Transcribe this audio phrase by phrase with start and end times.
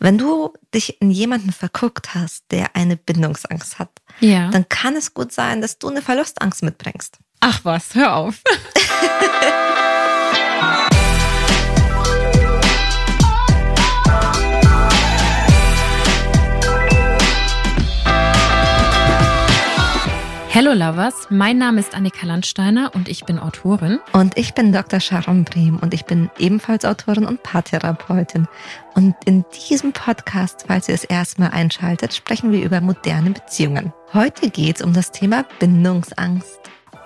[0.00, 4.48] Wenn du dich in jemanden verguckt hast, der eine Bindungsangst hat, Ja.
[4.50, 7.18] dann kann es gut sein, dass du eine Verlustangst mitbringst.
[7.40, 8.40] Ach was, hör auf.
[20.52, 24.00] Hello Lovers, mein Name ist Annika Landsteiner und ich bin Autorin.
[24.12, 24.98] Und ich bin Dr.
[24.98, 28.48] Sharon Brehm und ich bin ebenfalls Autorin und Paartherapeutin.
[28.96, 33.92] Und in diesem Podcast, falls ihr es erstmal einschaltet, sprechen wir über moderne Beziehungen.
[34.12, 36.58] Heute geht es um das Thema Bindungsangst.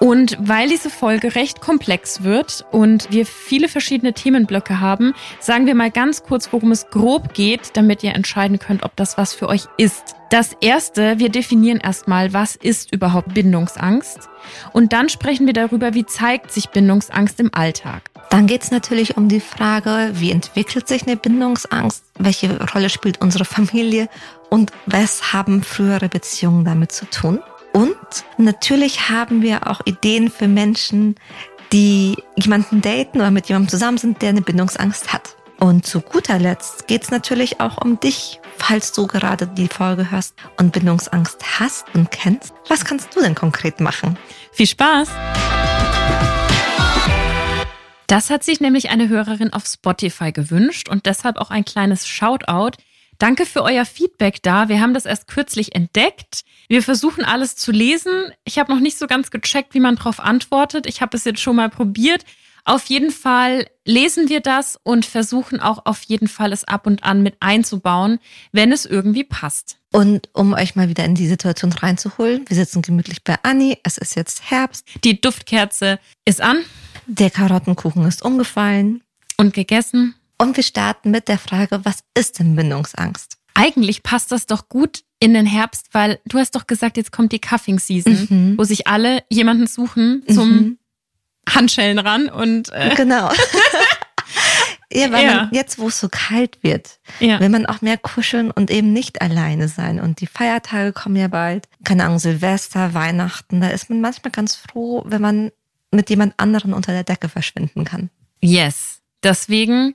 [0.04, 5.74] Und weil diese Folge recht komplex wird und wir viele verschiedene Themenblöcke haben, sagen wir
[5.74, 9.48] mal ganz kurz, worum es grob geht, damit ihr entscheiden könnt, ob das was für
[9.48, 10.14] euch ist.
[10.28, 14.28] Das erste, wir definieren erstmal, was ist überhaupt Bindungsangst?
[14.74, 18.10] Und dann sprechen wir darüber, wie zeigt sich Bindungsangst im Alltag.
[18.28, 22.04] Dann geht es natürlich um die Frage, wie entwickelt sich eine Bindungsangst?
[22.18, 24.10] Welche Rolle spielt unsere Familie?
[24.50, 27.40] Und was haben frühere Beziehungen damit zu tun?
[27.74, 27.96] Und
[28.38, 31.16] natürlich haben wir auch Ideen für Menschen,
[31.72, 35.36] die jemanden daten oder mit jemandem zusammen sind, der eine Bindungsangst hat.
[35.58, 40.08] Und zu guter Letzt geht es natürlich auch um dich, falls du gerade die Folge
[40.12, 42.54] hörst und Bindungsangst hast und kennst.
[42.68, 44.16] Was kannst du denn konkret machen?
[44.52, 45.08] Viel Spaß!
[48.06, 52.76] Das hat sich nämlich eine Hörerin auf Spotify gewünscht und deshalb auch ein kleines Shoutout.
[53.18, 54.68] Danke für euer Feedback da.
[54.68, 56.44] Wir haben das erst kürzlich entdeckt.
[56.68, 58.32] Wir versuchen alles zu lesen.
[58.44, 60.86] Ich habe noch nicht so ganz gecheckt, wie man darauf antwortet.
[60.86, 62.24] Ich habe es jetzt schon mal probiert.
[62.66, 67.04] Auf jeden Fall lesen wir das und versuchen auch auf jeden Fall es ab und
[67.04, 68.18] an mit einzubauen,
[68.52, 69.76] wenn es irgendwie passt.
[69.92, 73.98] Und um euch mal wieder in die Situation reinzuholen, wir sitzen gemütlich bei Anni, es
[73.98, 76.64] ist jetzt Herbst, Die Duftkerze ist an
[77.06, 79.02] der Karottenkuchen ist umgefallen
[79.36, 80.14] und gegessen.
[80.38, 83.36] Und wir starten mit der Frage, was ist denn Bindungsangst?
[83.54, 87.32] Eigentlich passt das doch gut in den Herbst, weil du hast doch gesagt, jetzt kommt
[87.32, 88.58] die Cuffing Season, Mhm.
[88.58, 90.78] wo sich alle jemanden suchen zum Mhm.
[91.48, 93.30] Handschellen ran und äh, Genau.
[94.92, 95.34] ja, weil Ja.
[95.36, 97.40] Man, jetzt, wo es so kalt wird, ja.
[97.40, 100.00] will man auch mehr kuscheln und eben nicht alleine sein.
[100.00, 101.68] Und die Feiertage kommen ja bald.
[101.84, 103.60] Keine Ahnung, Silvester, Weihnachten.
[103.60, 105.50] Da ist man manchmal ganz froh, wenn man
[105.90, 108.10] mit jemand anderen unter der Decke verschwinden kann.
[108.40, 109.00] Yes.
[109.22, 109.94] Deswegen,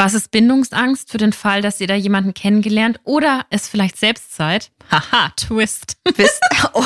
[0.00, 4.34] was ist Bindungsangst für den Fall, dass ihr da jemanden kennengelernt oder es vielleicht selbst
[4.34, 4.70] seid?
[4.90, 5.98] Haha, Twist.
[6.16, 6.40] Wisst,
[6.72, 6.82] oh,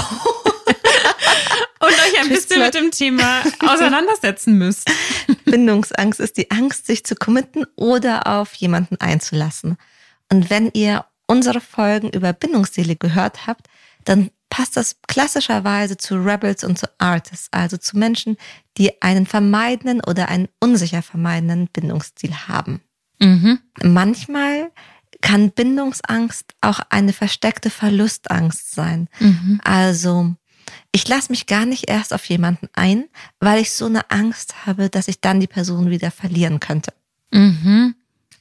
[1.78, 4.90] Und euch ein Twist bisschen mit dem Thema auseinandersetzen müsst.
[5.44, 9.76] Bindungsangst ist die Angst, sich zu committen oder auf jemanden einzulassen.
[10.32, 13.68] Und wenn ihr unsere Folgen über Bindungsseele gehört habt,
[14.02, 18.38] dann passt das klassischerweise zu Rebels und zu Artists, also zu Menschen,
[18.76, 22.80] die einen vermeidenden oder einen unsicher vermeidenden Bindungsstil haben.
[23.20, 23.60] Mhm.
[23.82, 24.70] Manchmal
[25.20, 29.08] kann Bindungsangst auch eine versteckte Verlustangst sein.
[29.20, 29.60] Mhm.
[29.64, 30.34] Also,
[30.92, 33.04] ich lasse mich gar nicht erst auf jemanden ein,
[33.40, 36.92] weil ich so eine Angst habe, dass ich dann die Person wieder verlieren könnte.
[37.32, 37.94] Mhm.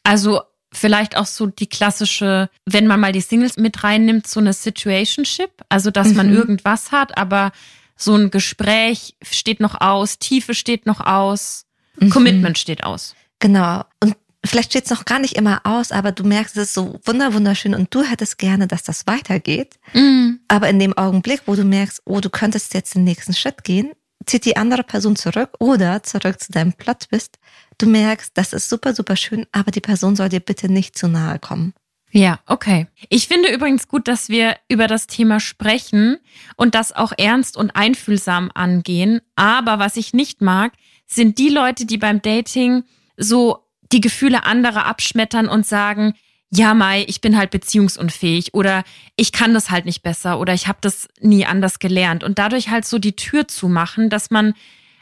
[0.03, 0.41] Also
[0.73, 5.51] vielleicht auch so die klassische, wenn man mal die Singles mit reinnimmt, so eine Situationship,
[5.69, 6.35] also dass man Mhm.
[6.35, 7.51] irgendwas hat, aber
[7.95, 11.65] so ein Gespräch steht noch aus, Tiefe steht noch aus,
[11.97, 12.09] Mhm.
[12.09, 13.15] Commitment steht aus.
[13.39, 13.83] Genau.
[14.01, 14.15] Und
[14.45, 17.33] vielleicht steht es noch gar nicht immer aus, aber du merkst, es ist so wunder
[17.33, 19.79] wunderschön und du hättest gerne, dass das weitergeht.
[19.93, 20.39] Mhm.
[20.47, 23.91] Aber in dem Augenblick, wo du merkst, oh, du könntest jetzt den nächsten Schritt gehen,
[24.25, 27.39] zieht die andere Person zurück oder zurück zu deinem Plot bist.
[27.77, 31.07] Du merkst, das ist super, super schön, aber die Person soll dir bitte nicht zu
[31.07, 31.73] nahe kommen.
[32.11, 32.87] Ja, okay.
[33.09, 36.19] Ich finde übrigens gut, dass wir über das Thema sprechen
[36.55, 39.21] und das auch ernst und einfühlsam angehen.
[39.35, 40.73] Aber was ich nicht mag,
[41.07, 42.83] sind die Leute, die beim Dating
[43.17, 43.62] so
[43.93, 46.13] die Gefühle anderer abschmettern und sagen,
[46.49, 48.83] ja, Mai, ich bin halt beziehungsunfähig oder
[49.15, 52.69] ich kann das halt nicht besser oder ich habe das nie anders gelernt und dadurch
[52.69, 54.53] halt so die Tür zumachen, dass man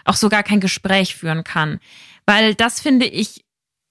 [0.05, 1.79] auch so gar kein Gespräch führen kann.
[2.25, 3.43] Weil das finde ich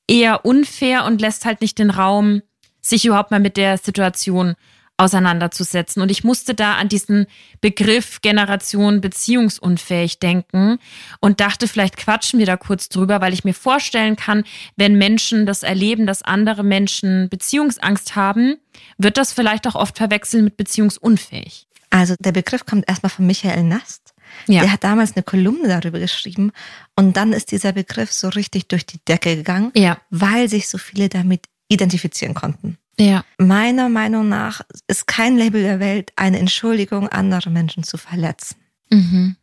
[0.08, 2.42] eher unfair und lässt halt nicht den Raum,
[2.80, 4.54] sich überhaupt mal mit der Situation
[5.00, 6.02] auseinanderzusetzen.
[6.02, 7.26] Und ich musste da an diesen
[7.60, 10.78] Begriff Generation beziehungsunfähig denken
[11.20, 14.44] und dachte, vielleicht quatschen wir da kurz drüber, weil ich mir vorstellen kann,
[14.76, 18.56] wenn Menschen das erleben, dass andere Menschen Beziehungsangst haben,
[18.98, 21.66] wird das vielleicht auch oft verwechseln mit beziehungsunfähig.
[21.90, 24.14] Also der Begriff kommt erstmal von Michael Nast.
[24.46, 24.60] Ja.
[24.60, 26.52] Der hat damals eine Kolumne darüber geschrieben
[26.94, 29.98] und dann ist dieser Begriff so richtig durch die Decke gegangen, Ja.
[30.10, 32.78] weil sich so viele damit identifizieren konnten.
[33.00, 33.24] Ja.
[33.38, 38.56] Meiner Meinung nach ist kein Label der Welt eine Entschuldigung, andere Menschen zu verletzen.
[38.92, 39.36] Mhm.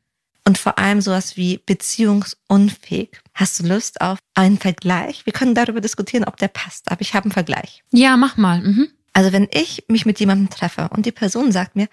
[0.45, 3.21] und vor allem sowas wie beziehungsunfähig.
[3.33, 5.25] Hast du Lust auf einen Vergleich?
[5.25, 7.83] Wir können darüber diskutieren, ob der passt, aber ich habe einen Vergleich.
[7.92, 8.62] Ja, mach mal.
[8.62, 8.88] Mhm.
[9.13, 11.88] Also wenn ich mich mit jemandem treffe und die Person sagt mir,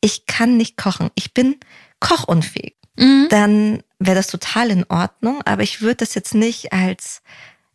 [0.00, 1.56] ich kann nicht kochen, ich bin
[2.00, 3.26] kochunfähig, mhm.
[3.28, 7.22] dann wäre das total in Ordnung, aber ich würde das jetzt nicht als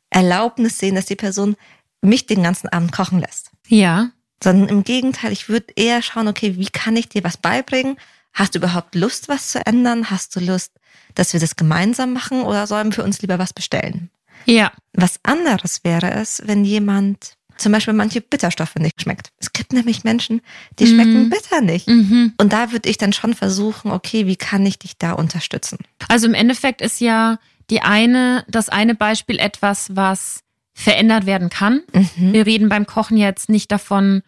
[0.10, 1.56] Erlaubnis sehen, dass die Person
[2.04, 3.52] mich den ganzen Abend kochen lässt.
[3.68, 4.12] Ja.
[4.44, 7.98] Sondern im Gegenteil, ich würde eher schauen, okay, wie kann ich dir was beibringen?
[8.34, 10.10] Hast du überhaupt Lust, was zu ändern?
[10.10, 10.72] Hast du Lust,
[11.16, 14.10] dass wir das gemeinsam machen oder sollen wir uns lieber was bestellen?
[14.46, 14.72] Ja.
[14.94, 19.30] Was anderes wäre es, wenn jemand zum Beispiel manche Bitterstoffe nicht schmeckt.
[19.40, 20.42] Es gibt nämlich Menschen,
[20.80, 20.90] die mhm.
[20.90, 21.88] schmecken bitter nicht.
[21.88, 22.34] Mhm.
[22.38, 25.78] Und da würde ich dann schon versuchen, okay, wie kann ich dich da unterstützen?
[26.08, 27.38] Also im Endeffekt ist ja
[27.70, 30.43] die eine, das eine Beispiel etwas, was
[30.74, 31.82] verändert werden kann.
[31.94, 32.34] Mhm.
[32.34, 34.24] Wir reden beim Kochen jetzt nicht davon,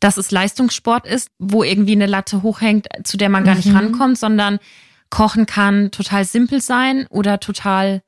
[0.00, 3.76] dass es Leistungssport ist, wo irgendwie eine Latte hochhängt, zu der man gar nicht mhm.
[3.76, 4.58] rankommt, sondern
[5.08, 8.02] Kochen kann total simpel sein oder total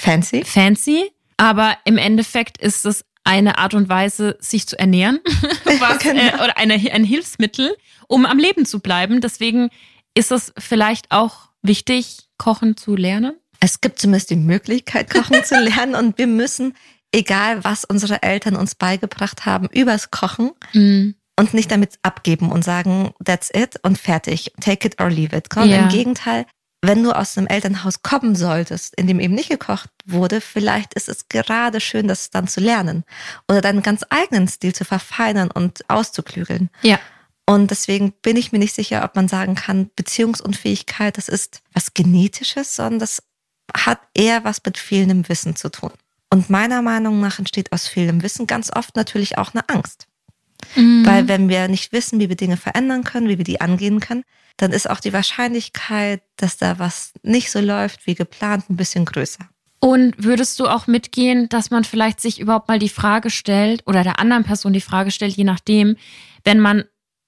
[0.00, 0.44] fancy.
[0.44, 1.10] Fancy.
[1.36, 5.20] Aber im Endeffekt ist es eine Art und Weise, sich zu ernähren
[5.80, 6.20] was, genau.
[6.20, 7.76] äh, oder eine, ein Hilfsmittel,
[8.08, 9.20] um am Leben zu bleiben.
[9.20, 9.70] Deswegen
[10.14, 13.34] ist es vielleicht auch wichtig, Kochen zu lernen.
[13.60, 16.74] Es gibt zumindest die Möglichkeit, Kochen zu lernen und wir müssen,
[17.12, 22.64] egal was unsere Eltern uns beigebracht haben, übers Kochen mm und nicht damit abgeben und
[22.64, 25.56] sagen, that's it und fertig, take it or leave it.
[25.56, 25.82] Und ja.
[25.82, 26.46] Im Gegenteil,
[26.82, 31.08] wenn du aus einem Elternhaus kommen solltest, in dem eben nicht gekocht wurde, vielleicht ist
[31.08, 33.04] es gerade schön, das dann zu lernen
[33.48, 36.70] oder deinen ganz eigenen Stil zu verfeinern und auszuklügeln.
[36.82, 36.98] Ja.
[37.46, 41.94] Und deswegen bin ich mir nicht sicher, ob man sagen kann, Beziehungsunfähigkeit, das ist was
[41.94, 43.22] Genetisches, sondern das
[43.76, 45.92] hat eher was mit fehlendem Wissen zu tun.
[46.30, 50.06] Und meiner Meinung nach entsteht aus fehlendem Wissen ganz oft natürlich auch eine Angst.
[50.76, 51.06] Mhm.
[51.06, 54.24] Weil wenn wir nicht wissen, wie wir Dinge verändern können, wie wir die angehen können,
[54.56, 59.04] dann ist auch die Wahrscheinlichkeit, dass da was nicht so läuft wie geplant, ein bisschen
[59.04, 59.48] größer.
[59.80, 64.02] Und würdest du auch mitgehen, dass man vielleicht sich überhaupt mal die Frage stellt oder
[64.02, 65.96] der anderen Person die Frage stellt, je nachdem,
[66.42, 66.84] wenn man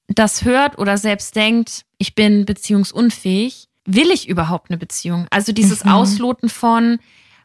[0.09, 5.27] das hört oder selbst denkt, ich bin beziehungsunfähig, will ich überhaupt eine Beziehung?
[5.31, 5.93] Also dieses mhm.
[5.93, 6.99] Ausloten von,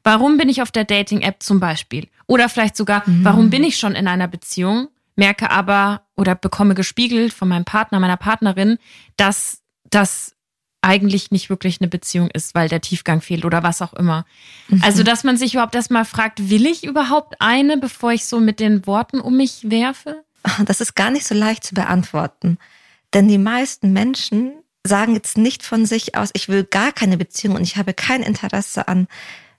[0.05, 2.07] warum bin ich auf der Dating-App zum Beispiel?
[2.25, 3.25] Oder vielleicht sogar, mhm.
[3.25, 4.87] warum bin ich schon in einer Beziehung?
[5.15, 8.77] merke aber oder bekomme gespiegelt von meinem Partner, meiner Partnerin,
[9.17, 10.35] dass das
[10.81, 14.25] eigentlich nicht wirklich eine Beziehung ist, weil der Tiefgang fehlt oder was auch immer.
[14.67, 14.83] Mhm.
[14.83, 18.59] Also, dass man sich überhaupt erstmal fragt, will ich überhaupt eine, bevor ich so mit
[18.59, 20.23] den Worten um mich werfe?
[20.65, 22.59] Das ist gar nicht so leicht zu beantworten.
[23.15, 24.53] Denn die meisten Menschen
[24.83, 28.21] sagen jetzt nicht von sich aus, ich will gar keine Beziehung und ich habe kein
[28.21, 29.07] Interesse an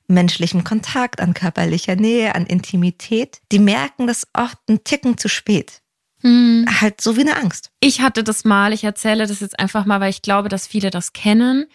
[0.08, 5.82] menschlichem Kontakt, an körperlicher Nähe, an Intimität, die merken das oft einen Ticken zu spät.
[6.20, 6.66] Hm.
[6.80, 7.70] Halt so wie eine Angst.
[7.80, 10.90] Ich hatte das mal, ich erzähle das jetzt einfach mal, weil ich glaube, dass viele
[10.90, 11.66] das kennen.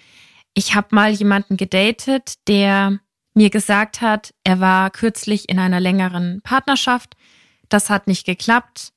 [0.54, 3.00] Ich habe mal jemanden gedatet, der
[3.34, 7.16] mir gesagt hat, er war kürzlich in einer längeren Partnerschaft.
[7.70, 8.92] Das hat nicht geklappt.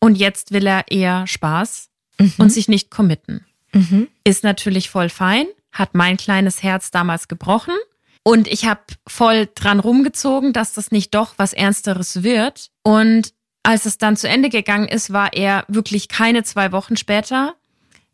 [0.00, 1.88] Und jetzt will er eher Spaß
[2.18, 2.32] mhm.
[2.38, 3.46] und sich nicht committen.
[3.72, 4.08] Mhm.
[4.24, 7.74] Ist natürlich voll fein, hat mein kleines Herz damals gebrochen.
[8.22, 12.70] Und ich habe voll dran rumgezogen, dass das nicht doch was Ernsteres wird.
[12.82, 13.32] Und
[13.62, 17.54] als es dann zu Ende gegangen ist, war er wirklich keine zwei Wochen später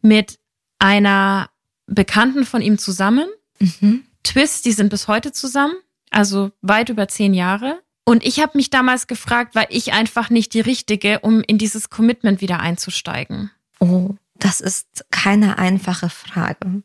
[0.02, 0.38] mit
[0.78, 1.50] einer
[1.86, 3.28] Bekannten von ihm zusammen.
[3.58, 4.04] Mhm.
[4.22, 5.74] Twist, die sind bis heute zusammen,
[6.10, 7.80] also weit über zehn Jahre.
[8.04, 11.90] Und ich habe mich damals gefragt, war ich einfach nicht die Richtige, um in dieses
[11.90, 13.50] Commitment wieder einzusteigen?
[13.80, 16.82] Oh, das ist keine einfache Frage.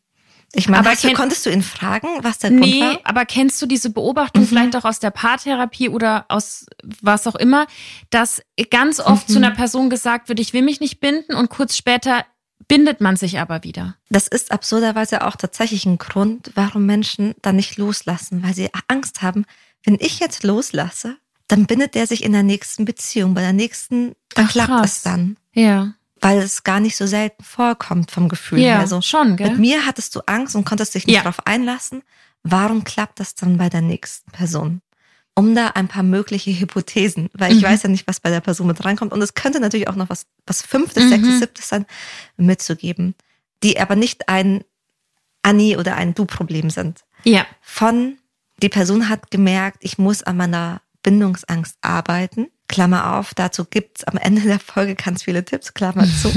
[0.53, 2.99] Ich meine, aber du, konntest du ihn fragen, was der Grund nee, war?
[3.05, 4.47] aber kennst du diese Beobachtung mhm.
[4.47, 6.65] vielleicht auch aus der Paartherapie oder aus
[7.01, 7.67] was auch immer,
[8.09, 9.33] dass ganz oft mhm.
[9.33, 12.25] zu einer Person gesagt wird, ich will mich nicht binden und kurz später
[12.67, 13.95] bindet man sich aber wieder.
[14.09, 19.21] Das ist absurderweise auch tatsächlich ein Grund, warum Menschen dann nicht loslassen, weil sie Angst
[19.21, 19.45] haben,
[19.83, 21.17] wenn ich jetzt loslasse,
[21.47, 24.97] dann bindet der sich in der nächsten Beziehung, bei der nächsten, da klappt krass.
[24.97, 25.37] es dann.
[25.53, 28.79] Ja weil es gar nicht so selten vorkommt vom Gefühl ja, her.
[28.79, 29.49] Also schon, gell?
[29.49, 31.23] Mit mir hattest du Angst und konntest dich nicht ja.
[31.23, 32.03] darauf einlassen.
[32.43, 34.81] Warum klappt das dann bei der nächsten Person?
[35.33, 37.67] Um da ein paar mögliche Hypothesen, weil ich mhm.
[37.67, 39.13] weiß ja nicht, was bei der Person mit reinkommt.
[39.13, 41.09] Und es könnte natürlich auch noch was, was fünftes, mhm.
[41.09, 41.85] sechstes, siebtes sein,
[42.37, 43.15] mitzugeben,
[43.63, 44.63] die aber nicht ein
[45.41, 47.03] Annie oder ein Du-Problem sind.
[47.23, 47.45] Ja.
[47.61, 48.17] Von,
[48.61, 54.17] die Person hat gemerkt, ich muss an meiner Bindungsangst arbeiten Klammer auf, dazu gibt's am
[54.17, 56.33] Ende der Folge ganz viele Tipps, Klammer zu.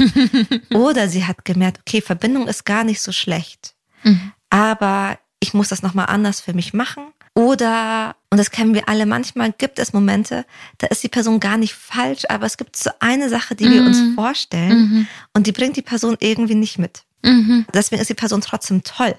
[0.77, 3.73] Oder sie hat gemerkt, okay, Verbindung ist gar nicht so schlecht,
[4.03, 4.33] mhm.
[4.49, 7.05] aber ich muss das nochmal anders für mich machen.
[7.33, 10.45] Oder, und das kennen wir alle, manchmal gibt es Momente,
[10.77, 13.73] da ist die Person gar nicht falsch, aber es gibt so eine Sache, die mhm.
[13.73, 14.15] wir uns mhm.
[14.15, 15.07] vorstellen mhm.
[15.33, 17.03] und die bringt die Person irgendwie nicht mit.
[17.23, 17.65] Mhm.
[17.73, 19.15] Deswegen ist die Person trotzdem toll.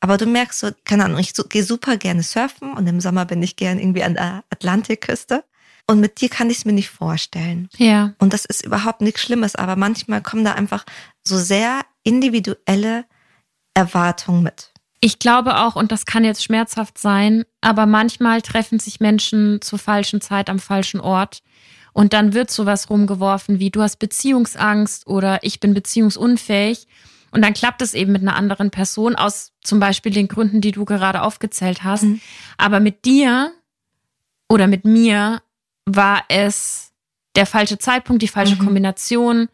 [0.00, 3.42] Aber du merkst so, keine Ahnung, ich gehe super gerne surfen und im Sommer bin
[3.42, 5.44] ich gern irgendwie an der Atlantikküste.
[5.86, 7.68] Und mit dir kann ich es mir nicht vorstellen.
[7.76, 8.14] Ja.
[8.18, 10.84] Und das ist überhaupt nichts Schlimmes, aber manchmal kommen da einfach
[11.22, 13.04] so sehr individuelle
[13.74, 14.72] Erwartungen mit.
[15.00, 19.78] Ich glaube auch, und das kann jetzt schmerzhaft sein, aber manchmal treffen sich Menschen zur
[19.78, 21.42] falschen Zeit am falschen Ort.
[21.92, 26.86] Und dann wird sowas rumgeworfen wie, du hast Beziehungsangst oder ich bin beziehungsunfähig.
[27.30, 30.72] Und dann klappt es eben mit einer anderen Person aus zum Beispiel den Gründen, die
[30.72, 32.04] du gerade aufgezählt hast.
[32.04, 32.20] Mhm.
[32.56, 33.52] Aber mit dir
[34.48, 35.42] oder mit mir
[35.86, 36.92] war es
[37.36, 38.64] der falsche Zeitpunkt, die falsche mhm.
[38.64, 39.48] Kombination,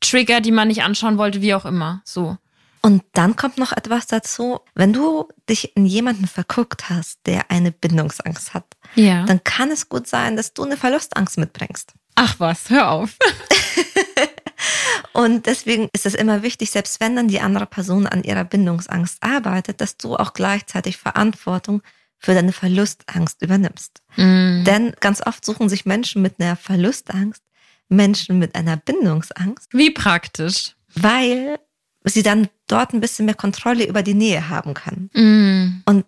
[0.00, 2.02] Trigger, die man nicht anschauen wollte, wie auch immer.
[2.04, 2.36] So.
[2.82, 7.72] Und dann kommt noch etwas dazu, wenn du dich in jemanden verguckt hast, der eine
[7.72, 9.24] Bindungsangst hat, ja.
[9.24, 11.94] dann kann es gut sein, dass du eine Verlustangst mitbringst.
[12.14, 13.16] Ach was, hör auf.
[15.14, 19.22] Und deswegen ist es immer wichtig, selbst wenn dann die andere Person an ihrer Bindungsangst
[19.22, 21.82] arbeitet, dass du auch gleichzeitig Verantwortung
[22.24, 24.02] für deine Verlustangst übernimmst.
[24.16, 24.64] Mm.
[24.64, 27.42] Denn ganz oft suchen sich Menschen mit einer Verlustangst
[27.88, 29.68] Menschen mit einer Bindungsangst.
[29.72, 30.74] Wie praktisch.
[30.94, 31.58] Weil
[32.04, 35.10] sie dann dort ein bisschen mehr Kontrolle über die Nähe haben können.
[35.12, 35.82] Mm.
[35.86, 36.04] Und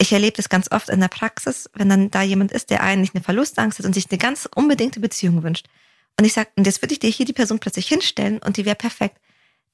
[0.00, 3.14] ich erlebe das ganz oft in der Praxis, wenn dann da jemand ist, der eigentlich
[3.14, 5.66] eine Verlustangst hat und sich eine ganz unbedingte Beziehung wünscht.
[6.18, 8.64] Und ich sage, und jetzt würde ich dir hier die Person plötzlich hinstellen und die
[8.64, 9.18] wäre perfekt,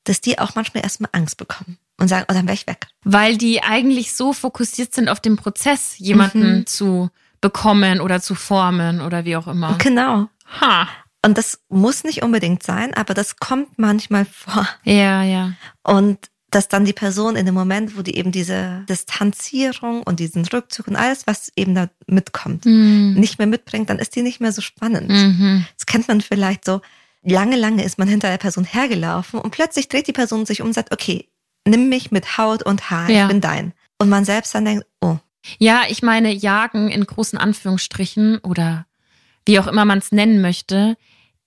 [0.05, 2.87] dass die auch manchmal erstmal Angst bekommen und sagen, oh, dann wäre ich weg.
[3.05, 6.67] Weil die eigentlich so fokussiert sind auf den Prozess, jemanden mhm.
[6.67, 9.77] zu bekommen oder zu formen oder wie auch immer.
[9.79, 10.29] Genau.
[10.61, 10.89] Ha.
[11.25, 14.69] Und das muss nicht unbedingt sein, aber das kommt manchmal vor.
[14.85, 15.53] Ja, ja.
[15.83, 16.19] Und
[16.51, 20.87] dass dann die Person in dem Moment, wo die eben diese Distanzierung und diesen Rückzug
[20.87, 23.15] und alles, was eben da mitkommt, mhm.
[23.15, 25.09] nicht mehr mitbringt, dann ist die nicht mehr so spannend.
[25.09, 25.67] Mhm.
[25.77, 26.81] Das kennt man vielleicht so.
[27.25, 30.69] Lange, lange ist man hinter der Person hergelaufen und plötzlich dreht die Person sich um
[30.69, 31.29] und sagt, okay,
[31.67, 33.23] nimm mich mit Haut und Haar, ja.
[33.23, 33.73] ich bin dein.
[33.99, 35.17] Und man selbst dann denkt, oh.
[35.59, 38.87] Ja, ich meine, jagen in großen Anführungsstrichen oder
[39.47, 40.97] wie auch immer man es nennen möchte,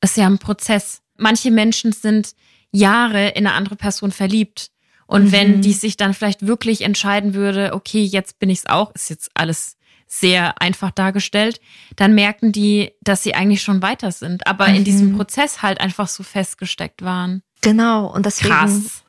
[0.01, 1.01] ist ja ein Prozess.
[1.15, 2.33] Manche Menschen sind
[2.71, 4.71] Jahre in eine andere Person verliebt.
[5.07, 5.31] Und mhm.
[5.31, 9.09] wenn die sich dann vielleicht wirklich entscheiden würde, okay, jetzt bin ich es auch, ist
[9.09, 9.76] jetzt alles
[10.07, 11.59] sehr einfach dargestellt,
[11.95, 14.75] dann merken die, dass sie eigentlich schon weiter sind, aber mhm.
[14.75, 17.43] in diesem Prozess halt einfach so festgesteckt waren.
[17.61, 18.53] Genau, und deswegen.
[18.53, 19.03] Krass.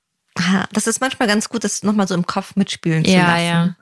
[0.73, 3.45] Das ist manchmal ganz gut, das nochmal so im Kopf mitspielen zu ja, lassen.
[3.45, 3.77] Ja,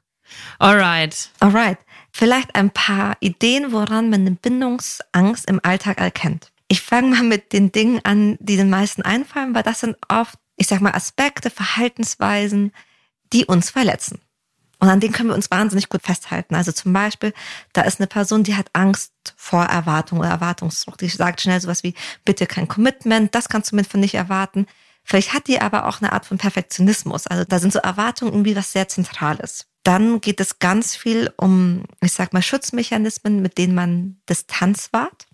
[0.59, 1.31] Alright.
[1.41, 1.79] Alright.
[2.13, 6.51] Vielleicht ein paar Ideen, woran man eine Bindungsangst im Alltag erkennt.
[6.69, 10.39] Ich fange mal mit den Dingen an, die den meisten einfallen, weil das sind oft,
[10.57, 12.73] ich sag mal, Aspekte, Verhaltensweisen,
[13.33, 14.21] die uns verletzen.
[14.79, 16.55] Und an denen können wir uns wahnsinnig gut festhalten.
[16.55, 17.33] Also zum Beispiel,
[17.73, 20.99] da ist eine Person, die hat Angst vor Erwartung oder Erwartungsdruck.
[20.99, 24.67] Die sagt schnell sowas wie, bitte kein Commitment, das kannst du mir von nicht erwarten.
[25.03, 27.27] Vielleicht hat die aber auch eine Art von Perfektionismus.
[27.27, 29.67] Also da sind so Erwartungen irgendwie was sehr Zentrales.
[29.85, 35.27] Dann geht es ganz viel um, ich sag mal, Schutzmechanismen, mit denen man Distanz wahrt.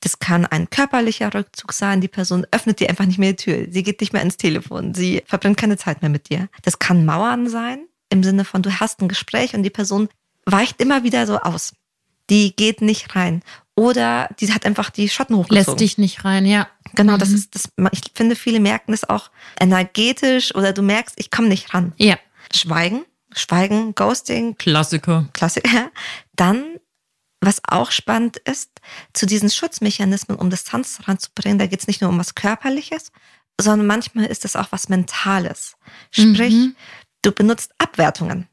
[0.00, 2.00] Das kann ein körperlicher Rückzug sein.
[2.00, 3.66] Die Person öffnet dir einfach nicht mehr die Tür.
[3.70, 4.92] Sie geht nicht mehr ins Telefon.
[4.92, 6.48] Sie verbringt keine Zeit mehr mit dir.
[6.62, 10.08] Das kann Mauern sein, im Sinne von, du hast ein Gespräch und die Person
[10.44, 11.72] weicht immer wieder so aus.
[12.28, 13.42] Die geht nicht rein.
[13.74, 15.64] Oder die hat einfach die Schotten hochgezogen.
[15.72, 16.68] Lässt dich nicht rein, ja.
[16.94, 17.34] Genau, das mhm.
[17.36, 17.68] ist das.
[17.92, 21.92] Ich finde, viele merken das auch energetisch oder du merkst, ich komme nicht ran.
[21.96, 22.18] Ja.
[22.54, 24.56] Schweigen, Schweigen, Ghosting.
[24.58, 25.28] Klassiker.
[25.32, 25.90] Klassiker.
[26.36, 26.64] Dann
[27.40, 28.70] was auch spannend ist,
[29.14, 33.12] zu diesen Schutzmechanismen, um Distanz ranzubringen, da geht es nicht nur um was Körperliches,
[33.58, 35.76] sondern manchmal ist es auch was Mentales.
[36.10, 36.76] Sprich, mhm.
[37.22, 38.46] Du benutzt Abwertungen.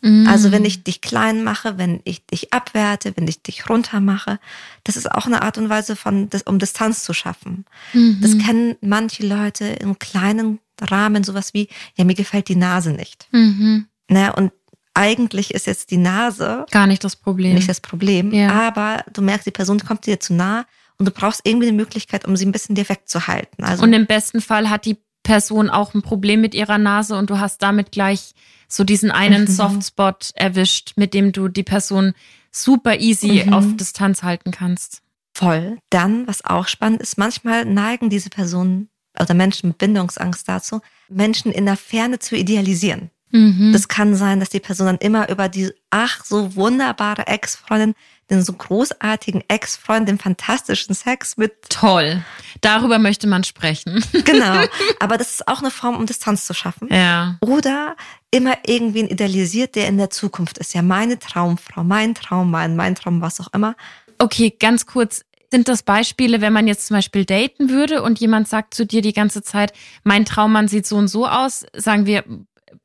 [0.00, 0.28] Mhm.
[0.28, 4.38] Also wenn ich dich klein mache, wenn ich dich abwerte, wenn ich dich runter mache,
[4.84, 7.64] das ist auch eine Art und Weise von, um Distanz zu schaffen.
[7.92, 8.18] Mhm.
[8.20, 13.28] Das kennen manche Leute im kleinen Rahmen, sowas wie, ja, mir gefällt die Nase nicht.
[13.32, 13.86] Mhm.
[14.08, 14.52] Na, und
[14.94, 17.54] eigentlich ist jetzt die Nase gar nicht das Problem.
[17.54, 18.32] Nicht das Problem.
[18.32, 18.50] Ja.
[18.50, 20.64] Aber du merkst, die Person kommt dir zu nah
[20.98, 23.64] und du brauchst irgendwie eine Möglichkeit, um sie ein bisschen dir wegzuhalten.
[23.64, 24.98] Also und im besten Fall hat die
[25.28, 28.32] Person auch ein Problem mit ihrer Nase und du hast damit gleich
[28.66, 29.46] so diesen einen mhm.
[29.46, 32.14] Softspot erwischt, mit dem du die Person
[32.50, 33.52] super easy mhm.
[33.52, 35.02] auf Distanz halten kannst.
[35.34, 35.76] Voll.
[35.90, 38.88] Dann, was auch spannend ist, manchmal neigen diese Personen
[39.20, 40.80] oder Menschen mit Bindungsangst dazu,
[41.10, 43.10] Menschen in der Ferne zu idealisieren.
[43.30, 43.72] Mhm.
[43.72, 47.94] Das kann sein, dass die Person dann immer über die, ach, so wunderbare Ex-Freundin,
[48.30, 51.68] den so großartigen Ex-Freund, den fantastischen Sex mit.
[51.68, 52.22] Toll.
[52.60, 54.04] Darüber möchte man sprechen.
[54.24, 54.64] Genau.
[55.00, 56.88] Aber das ist auch eine Form, um Distanz zu schaffen.
[56.90, 57.38] Ja.
[57.40, 57.96] Oder
[58.30, 60.74] immer irgendwen idealisiert, der in der Zukunft ist.
[60.74, 63.74] Ja, meine Traumfrau, mein Traummann, mein Traum, was auch immer.
[64.18, 65.22] Okay, ganz kurz.
[65.50, 69.00] Sind das Beispiele, wenn man jetzt zum Beispiel daten würde und jemand sagt zu dir
[69.00, 69.72] die ganze Zeit,
[70.04, 72.22] mein Traummann sieht so und so aus, sagen wir,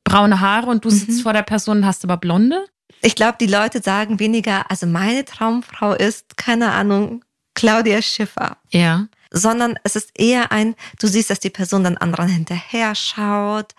[0.04, 0.94] braune Haare und du mhm.
[0.94, 2.66] sitzt vor der Person und hast aber blonde?
[3.02, 7.24] Ich glaube, die Leute sagen weniger, also meine Traumfrau ist, keine Ahnung,
[7.54, 8.58] Claudia Schiffer.
[8.70, 9.08] Ja.
[9.32, 13.74] Sondern es ist eher ein, du siehst, dass die Person dann anderen hinterher schaut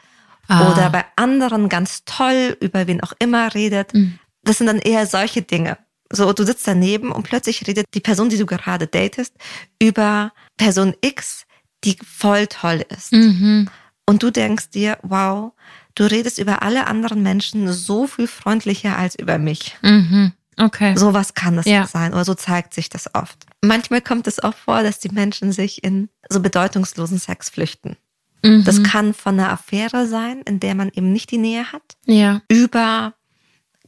[0.48, 0.70] ah.
[0.70, 3.94] oder bei anderen ganz toll über wen auch immer redet.
[3.94, 4.18] Mhm.
[4.42, 5.78] Das sind dann eher solche Dinge.
[6.12, 9.34] So, du sitzt daneben und plötzlich redet die Person, die du gerade datest,
[9.80, 11.46] über Person X,
[11.82, 13.12] die voll toll ist.
[13.12, 13.70] Mhm.
[14.06, 15.53] Und du denkst dir, wow,
[15.94, 19.76] du redest über alle anderen Menschen so viel freundlicher als über mich.
[19.82, 20.32] Mhm.
[20.56, 20.96] Okay.
[20.96, 21.86] Sowas kann es ja.
[21.86, 23.46] sein oder so zeigt sich das oft.
[23.62, 27.96] Manchmal kommt es auch vor, dass die Menschen sich in so bedeutungslosen Sex flüchten.
[28.42, 28.64] Mhm.
[28.64, 31.82] Das kann von einer Affäre sein, in der man eben nicht die Nähe hat.
[32.06, 32.42] Ja.
[32.48, 33.14] Über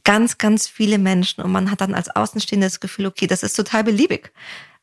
[0.03, 3.55] ganz, ganz viele Menschen und man hat dann als Außenstehender das Gefühl, okay, das ist
[3.55, 4.31] total beliebig,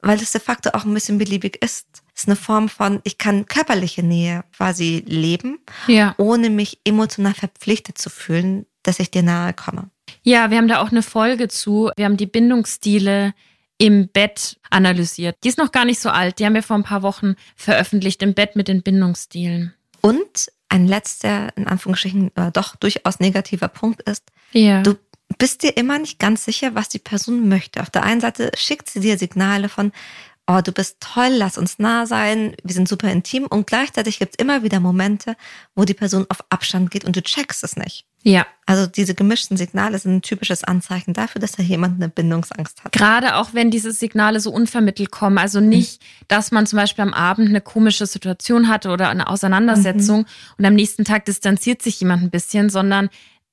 [0.00, 2.03] weil das de facto auch ein bisschen beliebig ist.
[2.14, 6.14] Es ist eine Form von, ich kann körperliche Nähe quasi leben, ja.
[6.16, 9.90] ohne mich emotional verpflichtet zu fühlen, dass ich dir nahe komme.
[10.22, 11.90] Ja, wir haben da auch eine Folge zu.
[11.96, 13.34] Wir haben die Bindungsstile
[13.78, 15.36] im Bett analysiert.
[15.42, 16.38] Die ist noch gar nicht so alt.
[16.38, 19.74] Die haben wir vor ein paar Wochen veröffentlicht im Bett mit den Bindungsstilen.
[20.00, 24.82] Und ein letzter, in Anführungsstrichen, äh, doch durchaus negativer Punkt ist, ja.
[24.82, 24.94] du
[25.38, 27.80] bist dir immer nicht ganz sicher, was die Person möchte.
[27.80, 29.92] Auf der einen Seite schickt sie dir Signale von,
[30.46, 33.46] oh, du bist toll, lass uns nah sein, wir sind super intim.
[33.46, 35.36] Und gleichzeitig gibt es immer wieder Momente,
[35.74, 38.06] wo die Person auf Abstand geht und du checkst es nicht.
[38.22, 38.46] Ja.
[38.66, 42.92] Also diese gemischten Signale sind ein typisches Anzeichen dafür, dass da jemand eine Bindungsangst hat.
[42.92, 45.38] Gerade auch wenn diese Signale so unvermittelt kommen.
[45.38, 46.24] Also nicht, mhm.
[46.28, 50.26] dass man zum Beispiel am Abend eine komische Situation hatte oder eine Auseinandersetzung mhm.
[50.58, 53.10] und am nächsten Tag distanziert sich jemand ein bisschen, sondern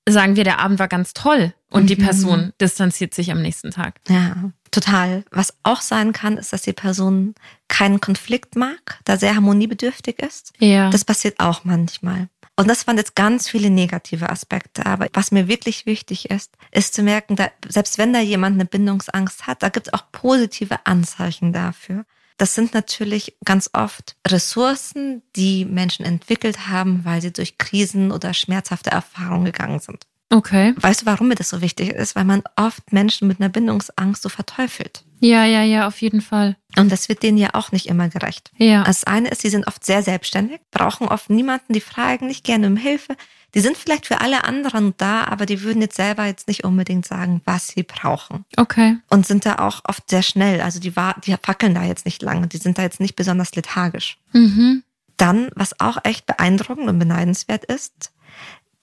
[0.07, 1.87] sagen wir, der Abend war ganz toll und mhm.
[1.87, 3.99] die Person distanziert sich am nächsten Tag.
[4.07, 5.23] Ja, total.
[5.31, 7.35] Was auch sein kann, ist, dass die Person
[7.67, 10.53] keinen Konflikt mag, da sehr harmoniebedürftig ist.
[10.59, 10.89] Ja.
[10.89, 12.29] Das passiert auch manchmal.
[12.55, 14.85] Und das waren jetzt ganz viele negative Aspekte.
[14.85, 18.65] Aber was mir wirklich wichtig ist, ist zu merken, da, selbst wenn da jemand eine
[18.65, 22.05] Bindungsangst hat, da gibt es auch positive Anzeichen dafür.
[22.37, 28.33] Das sind natürlich ganz oft Ressourcen, die Menschen entwickelt haben, weil sie durch Krisen oder
[28.33, 30.07] schmerzhafte Erfahrungen gegangen sind.
[30.31, 30.73] Okay.
[30.77, 32.15] Weißt du, warum mir das so wichtig ist?
[32.15, 35.03] Weil man oft Menschen mit einer Bindungsangst so verteufelt.
[35.19, 36.57] Ja, ja, ja, auf jeden Fall.
[36.77, 38.51] Und das wird denen ja auch nicht immer gerecht.
[38.57, 38.83] Ja.
[38.83, 42.67] Das eine ist, sie sind oft sehr selbstständig, brauchen oft niemanden, die fragen nicht gerne
[42.67, 43.15] um Hilfe.
[43.53, 47.05] Die sind vielleicht für alle anderen da, aber die würden jetzt selber jetzt nicht unbedingt
[47.05, 48.45] sagen, was sie brauchen.
[48.57, 48.97] Okay.
[49.09, 50.61] Und sind da auch oft sehr schnell.
[50.61, 50.93] Also die,
[51.25, 52.47] die fackeln da jetzt nicht lange.
[52.47, 54.17] Die sind da jetzt nicht besonders lethargisch.
[54.31, 54.83] Mhm.
[55.17, 58.11] Dann, was auch echt beeindruckend und beneidenswert ist,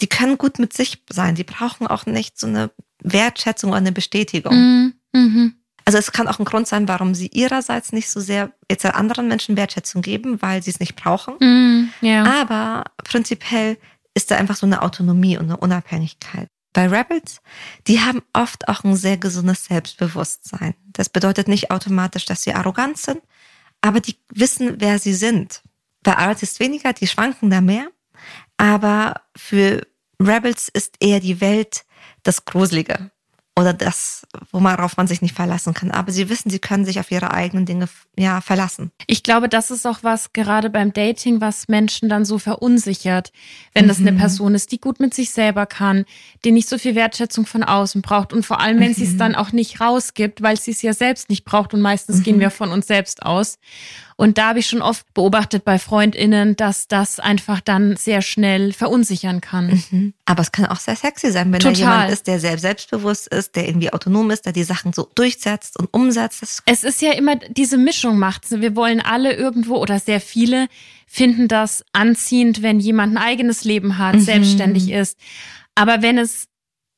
[0.00, 1.34] die können gut mit sich sein.
[1.34, 2.70] Die brauchen auch nicht so eine
[3.02, 4.54] Wertschätzung oder eine Bestätigung.
[4.54, 4.94] Mhm.
[5.12, 5.54] Mhm.
[5.84, 9.26] Also es kann auch ein Grund sein, warum sie ihrerseits nicht so sehr jetzt anderen
[9.26, 11.36] Menschen Wertschätzung geben, weil sie es nicht brauchen.
[11.40, 12.24] Mhm, ja.
[12.24, 13.78] Aber prinzipiell
[14.12, 16.48] ist da einfach so eine Autonomie und eine Unabhängigkeit.
[16.74, 17.40] Bei Rebels,
[17.86, 20.74] die haben oft auch ein sehr gesundes Selbstbewusstsein.
[20.92, 23.22] Das bedeutet nicht automatisch, dass sie arrogant sind,
[23.80, 25.62] aber die wissen, wer sie sind.
[26.02, 27.88] Bei Artists weniger, die schwanken da mehr.
[28.58, 29.86] Aber für
[30.20, 31.84] Rebels ist eher die Welt
[32.22, 33.10] das Gruselige
[33.58, 35.90] oder das, worauf man sich nicht verlassen kann.
[35.90, 38.92] Aber sie wissen, sie können sich auf ihre eigenen Dinge ja verlassen.
[39.08, 43.32] Ich glaube, das ist auch was gerade beim Dating, was Menschen dann so verunsichert,
[43.74, 43.88] wenn mhm.
[43.88, 44.18] das eine mhm.
[44.18, 46.04] Person ist, die gut mit sich selber kann,
[46.44, 48.94] die nicht so viel Wertschätzung von außen braucht und vor allem, wenn mhm.
[48.94, 52.18] sie es dann auch nicht rausgibt, weil sie es ja selbst nicht braucht und meistens
[52.18, 52.22] mhm.
[52.22, 53.58] gehen wir von uns selbst aus.
[54.20, 58.72] Und da habe ich schon oft beobachtet bei Freundinnen, dass das einfach dann sehr schnell
[58.72, 59.80] verunsichern kann.
[59.90, 60.12] Mhm.
[60.24, 61.74] Aber es kann auch sehr sexy sein, wenn Total.
[61.74, 65.08] da jemand ist, der sehr selbstbewusst ist, der irgendwie autonom ist, der die Sachen so
[65.14, 66.62] durchsetzt und umsetzt.
[66.66, 68.50] Es ist ja immer diese Mischung macht.
[68.50, 70.66] Wir wollen alle irgendwo oder sehr viele
[71.06, 74.20] finden das anziehend, wenn jemand ein eigenes Leben hat, mhm.
[74.20, 75.16] selbstständig ist.
[75.76, 76.47] Aber wenn es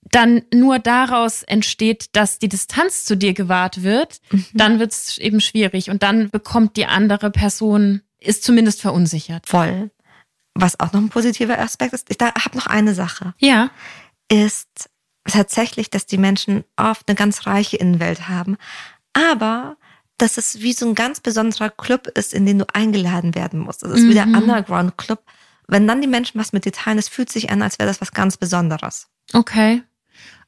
[0.02, 4.46] dann nur daraus entsteht, dass die Distanz zu dir gewahrt wird, mhm.
[4.54, 9.46] dann wird es eben schwierig und dann bekommt die andere Person, ist zumindest verunsichert.
[9.48, 9.90] Voll.
[10.54, 13.34] Was auch noch ein positiver Aspekt ist, ich habe noch eine Sache.
[13.38, 13.70] Ja.
[14.28, 14.90] Ist
[15.24, 18.56] tatsächlich, dass die Menschen oft eine ganz reiche Innenwelt haben,
[19.12, 19.76] aber
[20.18, 23.82] dass es wie so ein ganz besonderer Club ist, in den du eingeladen werden musst.
[23.82, 24.08] Es ist mhm.
[24.10, 24.34] wie der mhm.
[24.36, 25.22] Underground Club.
[25.66, 28.00] Wenn dann die Menschen was mit dir teilen, es fühlt sich an, als wäre das
[28.00, 29.08] was ganz Besonderes.
[29.32, 29.82] Okay.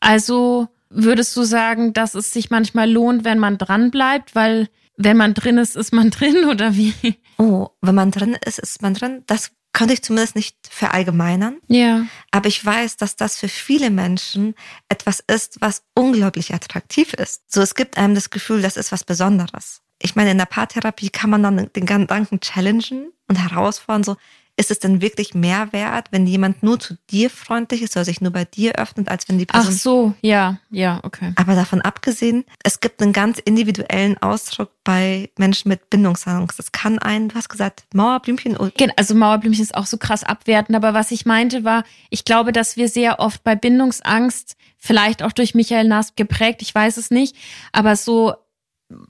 [0.00, 5.16] Also würdest du sagen, dass es sich manchmal lohnt, wenn man dran bleibt, weil wenn
[5.16, 6.94] man drin ist, ist man drin oder wie?
[7.38, 9.22] Oh, wenn man drin ist, ist man drin.
[9.26, 11.56] Das könnte ich zumindest nicht verallgemeinern.
[11.68, 12.06] Ja.
[12.30, 14.54] Aber ich weiß, dass das für viele Menschen
[14.88, 17.42] etwas ist, was unglaublich attraktiv ist.
[17.50, 19.80] So, es gibt einem das Gefühl, das ist was Besonderes.
[19.98, 24.16] Ich meine, in der Paartherapie kann man dann den Gedanken challengen und herausfordern, so,
[24.56, 28.20] ist es denn wirklich mehr wert, wenn jemand nur zu dir freundlich ist oder sich
[28.20, 29.72] nur bei dir öffnet, als wenn die Person.
[29.72, 31.32] Ach so, ja, ja, okay.
[31.36, 36.58] Aber davon abgesehen, es gibt einen ganz individuellen Ausdruck bei Menschen mit Bindungsangst.
[36.58, 38.56] Das kann ein, du hast gesagt, Mauerblümchen.
[38.96, 42.76] Also Mauerblümchen ist auch so krass abwertend, aber was ich meinte war, ich glaube, dass
[42.76, 47.36] wir sehr oft bei Bindungsangst, vielleicht auch durch Michael Nasp geprägt, ich weiß es nicht,
[47.72, 48.34] aber so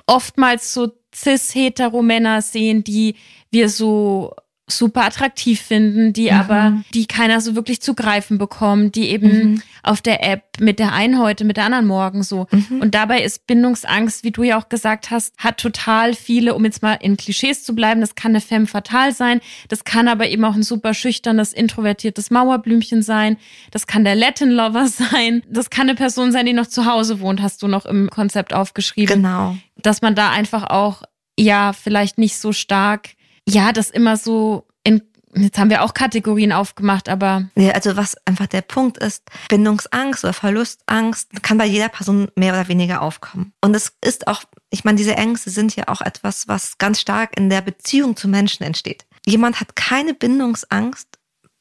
[0.06, 3.16] oftmals so cis-hetero-Männer sehen, die
[3.50, 4.34] wir so
[4.72, 6.36] super attraktiv finden, die mhm.
[6.36, 9.62] aber, die keiner so wirklich zu greifen bekommt, die eben mhm.
[9.82, 12.46] auf der App mit der einen heute, mit der anderen morgen so.
[12.50, 12.80] Mhm.
[12.80, 16.82] Und dabei ist Bindungsangst, wie du ja auch gesagt hast, hat total viele, um jetzt
[16.82, 20.44] mal in Klischees zu bleiben, das kann eine Femme fatal sein, das kann aber eben
[20.44, 23.36] auch ein super schüchternes, introvertiertes Mauerblümchen sein,
[23.70, 27.20] das kann der Latin Lover sein, das kann eine Person sein, die noch zu Hause
[27.20, 29.22] wohnt, hast du noch im Konzept aufgeschrieben.
[29.22, 29.56] Genau.
[29.76, 31.02] Dass man da einfach auch,
[31.38, 33.10] ja, vielleicht nicht so stark
[33.48, 35.02] ja, das immer so in
[35.34, 37.48] Jetzt haben wir auch Kategorien aufgemacht, aber.
[37.54, 42.52] Ja, also was einfach der Punkt ist, Bindungsangst oder Verlustangst kann bei jeder Person mehr
[42.52, 43.52] oder weniger aufkommen.
[43.62, 47.36] Und es ist auch, ich meine, diese Ängste sind ja auch etwas, was ganz stark
[47.36, 49.06] in der Beziehung zu Menschen entsteht.
[49.24, 51.08] Jemand hat keine Bindungsangst,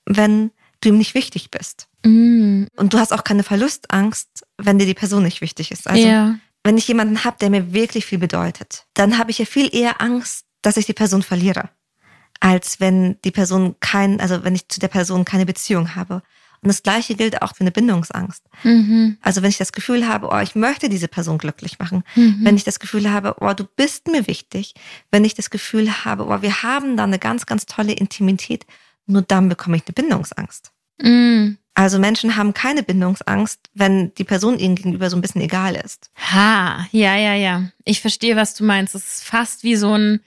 [0.06, 1.88] wenn du ihm nicht wichtig bist.
[2.06, 2.66] Mm.
[2.76, 5.88] Und du hast auch keine Verlustangst, wenn dir die Person nicht wichtig ist.
[5.88, 6.36] Also, ja.
[6.64, 10.02] wenn ich jemanden habe, der mir wirklich viel bedeutet, dann habe ich ja viel eher
[10.02, 11.70] Angst, dass ich die Person verliere,
[12.40, 16.22] als wenn die Person kein, also wenn ich zu der Person keine Beziehung habe.
[16.64, 18.44] Und das Gleiche gilt auch für eine Bindungsangst.
[18.64, 19.18] Mhm.
[19.22, 22.40] Also wenn ich das Gefühl habe, oh, ich möchte diese Person glücklich machen, mhm.
[22.44, 24.76] wenn ich das Gefühl habe, oh, du bist mir wichtig,
[25.10, 28.68] wenn ich das Gefühl habe, oh, wir haben da eine ganz, ganz tolle Intimität,
[29.08, 30.72] nur dann bekomme ich eine Bindungsangst.
[31.02, 31.58] Mhm.
[31.74, 36.12] Also Menschen haben keine Bindungsangst, wenn die Person ihnen gegenüber so ein bisschen egal ist.
[36.32, 37.72] Ha, ja, ja, ja.
[37.86, 38.94] Ich verstehe, was du meinst.
[38.94, 40.20] Es ist fast wie so ein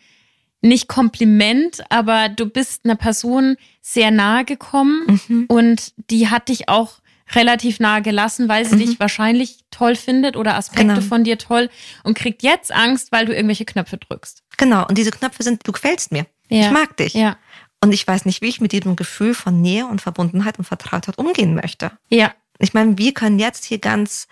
[0.65, 5.45] nicht Kompliment, aber du bist einer Person sehr nahe gekommen mhm.
[5.49, 7.01] und die hat dich auch
[7.35, 8.81] relativ nahe gelassen, weil sie mhm.
[8.81, 11.01] dich wahrscheinlich toll findet oder Aspekte genau.
[11.01, 11.71] von dir toll
[12.03, 14.43] und kriegt jetzt Angst, weil du irgendwelche Knöpfe drückst.
[14.57, 16.27] Genau, und diese Knöpfe sind, du gefällst mir.
[16.49, 16.67] Ja.
[16.67, 17.15] Ich mag dich.
[17.15, 17.37] Ja.
[17.83, 21.19] Und ich weiß nicht, wie ich mit diesem Gefühl von Nähe und Verbundenheit und Vertrautheit
[21.19, 21.93] umgehen möchte.
[22.09, 22.33] Ja.
[22.59, 24.29] Ich meine, wir können jetzt hier ganz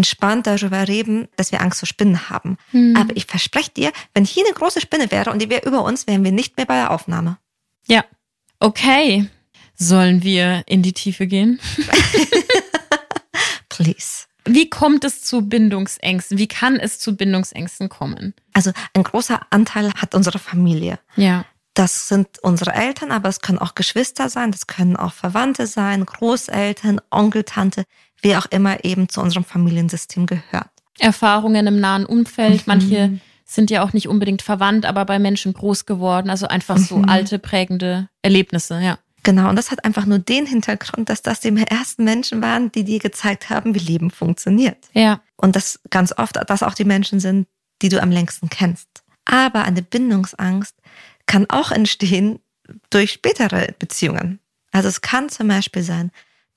[0.00, 2.56] entspannt darüber reden, dass wir Angst vor Spinnen haben.
[2.72, 2.96] Mhm.
[2.96, 6.06] Aber ich verspreche dir, wenn hier eine große Spinne wäre und die wäre über uns,
[6.06, 7.36] wären wir nicht mehr bei der Aufnahme.
[7.86, 8.02] Ja.
[8.60, 9.28] Okay.
[9.74, 11.60] Sollen wir in die Tiefe gehen?
[13.68, 14.24] Please.
[14.46, 16.38] Wie kommt es zu Bindungsängsten?
[16.38, 18.32] Wie kann es zu Bindungsängsten kommen?
[18.54, 20.98] Also ein großer Anteil hat unsere Familie.
[21.16, 21.44] Ja.
[21.74, 26.04] Das sind unsere Eltern, aber es können auch Geschwister sein, das können auch Verwandte sein,
[26.04, 27.84] Großeltern, Onkel, Tante,
[28.22, 30.70] wer auch immer eben zu unserem Familiensystem gehört.
[30.98, 32.62] Erfahrungen im nahen Umfeld, mhm.
[32.66, 36.98] manche sind ja auch nicht unbedingt verwandt, aber bei Menschen groß geworden, also einfach so
[36.98, 37.08] mhm.
[37.08, 38.98] alte, prägende Erlebnisse, ja.
[39.22, 42.84] Genau, und das hat einfach nur den Hintergrund, dass das die ersten Menschen waren, die
[42.84, 44.78] dir gezeigt haben, wie Leben funktioniert.
[44.94, 45.20] Ja.
[45.36, 47.46] Und das ganz oft, dass auch die Menschen sind,
[47.82, 48.88] die du am längsten kennst.
[49.26, 50.74] Aber eine Bindungsangst
[51.26, 52.40] kann auch entstehen
[52.88, 54.40] durch spätere Beziehungen.
[54.72, 56.10] Also es kann zum Beispiel sein,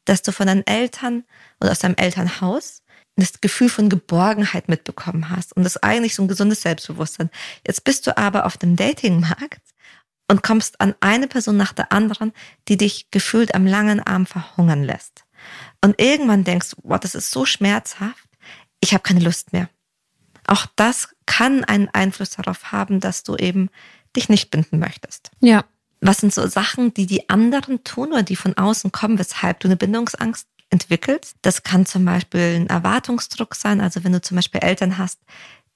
[0.06, 1.24] dass du von deinen Eltern
[1.64, 2.82] oder aus deinem Elternhaus
[3.16, 7.30] das Gefühl von Geborgenheit mitbekommen hast und das ist eigentlich so ein gesundes Selbstbewusstsein.
[7.66, 9.62] Jetzt bist du aber auf dem Datingmarkt
[10.28, 12.34] und kommst an eine Person nach der anderen,
[12.68, 15.26] die dich gefühlt am langen Arm verhungern lässt.
[15.82, 18.30] Und irgendwann denkst du, wow, das ist so schmerzhaft,
[18.80, 19.70] ich habe keine Lust mehr.
[20.48, 23.70] Auch das kann einen Einfluss darauf haben, dass du eben
[24.16, 25.32] dich nicht binden möchtest.
[25.40, 25.66] Ja.
[26.02, 29.70] Was sind so Sachen, die die anderen tun oder die von außen kommen, weshalb du
[29.70, 31.38] eine Bindungsangst entwickelst?
[31.42, 33.80] Das kann zum Beispiel ein Erwartungsdruck sein.
[33.80, 35.20] Also wenn du zum Beispiel Eltern hast,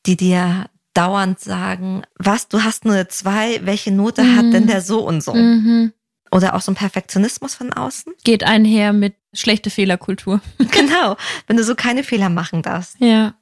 [0.05, 4.35] die dir dauernd sagen, was, du hast nur zwei, welche Note mhm.
[4.35, 5.33] hat denn der so und so?
[5.33, 5.93] Mhm.
[6.31, 8.13] Oder auch so ein Perfektionismus von außen.
[8.23, 10.41] Geht einher mit schlechte Fehlerkultur.
[10.57, 11.15] genau.
[11.45, 12.97] Wenn du so keine Fehler machen darfst.
[12.99, 13.35] Ja.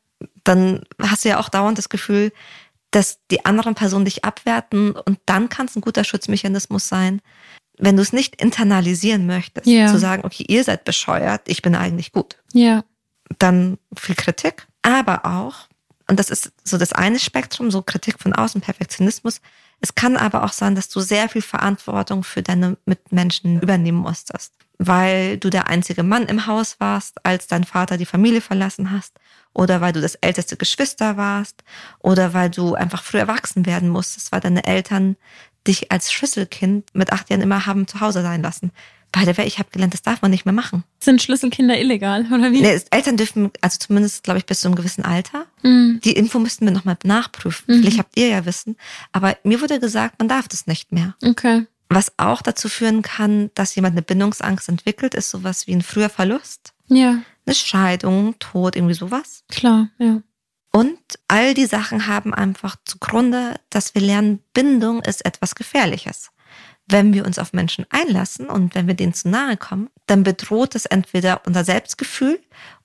[0.43, 2.31] Dann hast du ja auch dauernd das Gefühl,
[2.91, 7.21] dass die anderen Personen dich abwerten und dann kann es ein guter Schutzmechanismus sein,
[7.77, 9.87] wenn du es nicht internalisieren möchtest, ja.
[9.87, 12.37] zu sagen, okay, ihr seid bescheuert, ich bin eigentlich gut.
[12.53, 12.83] Ja.
[13.39, 15.67] Dann viel Kritik, aber auch,
[16.07, 19.41] und das ist so das eine Spektrum, so Kritik von außen, Perfektionismus.
[19.81, 24.53] Es kann aber auch sein, dass du sehr viel Verantwortung für deine Mitmenschen übernehmen musstest,
[24.77, 29.19] weil du der einzige Mann im Haus warst, als dein Vater die Familie verlassen hast
[29.53, 31.63] oder weil du das älteste Geschwister warst
[31.99, 35.17] oder weil du einfach früh erwachsen werden musstest, weil deine Eltern
[35.67, 38.71] dich als Schlüsselkind mit acht Jahren immer haben zu Hause sein lassen.
[39.11, 40.83] By the way, ich habe gelernt, das darf man nicht mehr machen.
[40.99, 42.61] Sind Schlüsselkinder illegal, oder wie?
[42.61, 45.45] Nee, Eltern dürfen, also zumindest, glaube ich, bis zu einem gewissen Alter.
[45.63, 46.01] Mhm.
[46.03, 47.63] Die Info müssten wir nochmal nachprüfen.
[47.67, 47.79] Mhm.
[47.79, 48.75] Vielleicht habt ihr ja Wissen.
[49.13, 51.15] Aber mir wurde gesagt, man darf das nicht mehr.
[51.23, 51.65] Okay.
[51.87, 56.09] Was auch dazu führen kann, dass jemand eine Bindungsangst entwickelt, ist sowas wie ein früher
[56.09, 56.73] Verlust.
[56.87, 57.19] Ja.
[57.45, 59.43] Eine Scheidung, Tod, irgendwie sowas.
[59.49, 60.21] Klar, ja.
[60.75, 66.31] Und all die Sachen haben einfach zugrunde, dass wir lernen, Bindung ist etwas Gefährliches.
[66.85, 70.75] Wenn wir uns auf Menschen einlassen und wenn wir denen zu nahe kommen, dann bedroht
[70.75, 72.41] es entweder unser Selbstgefühl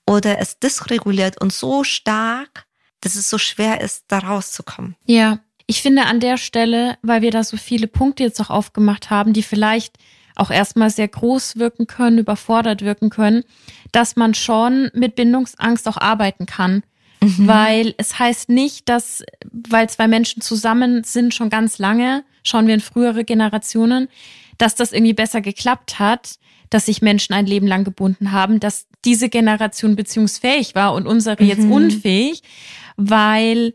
[0.07, 2.65] oder es dysreguliert uns so stark,
[3.01, 4.95] dass es so schwer ist, da rauszukommen.
[5.03, 9.09] Ja, ich finde an der Stelle, weil wir da so viele Punkte jetzt auch aufgemacht
[9.09, 9.97] haben, die vielleicht
[10.37, 13.43] auch erstmal sehr groß wirken können, überfordert wirken können,
[13.91, 16.83] dass man schon mit Bindungsangst auch arbeiten kann.
[17.23, 17.47] Mhm.
[17.47, 22.73] Weil es heißt nicht, dass, weil zwei Menschen zusammen sind schon ganz lange, schauen wir
[22.73, 24.07] in frühere Generationen,
[24.57, 28.87] dass das irgendwie besser geklappt hat, dass sich Menschen ein Leben lang gebunden haben, dass
[29.05, 31.49] diese Generation beziehungsfähig war und unsere mhm.
[31.49, 32.41] jetzt unfähig,
[32.97, 33.73] weil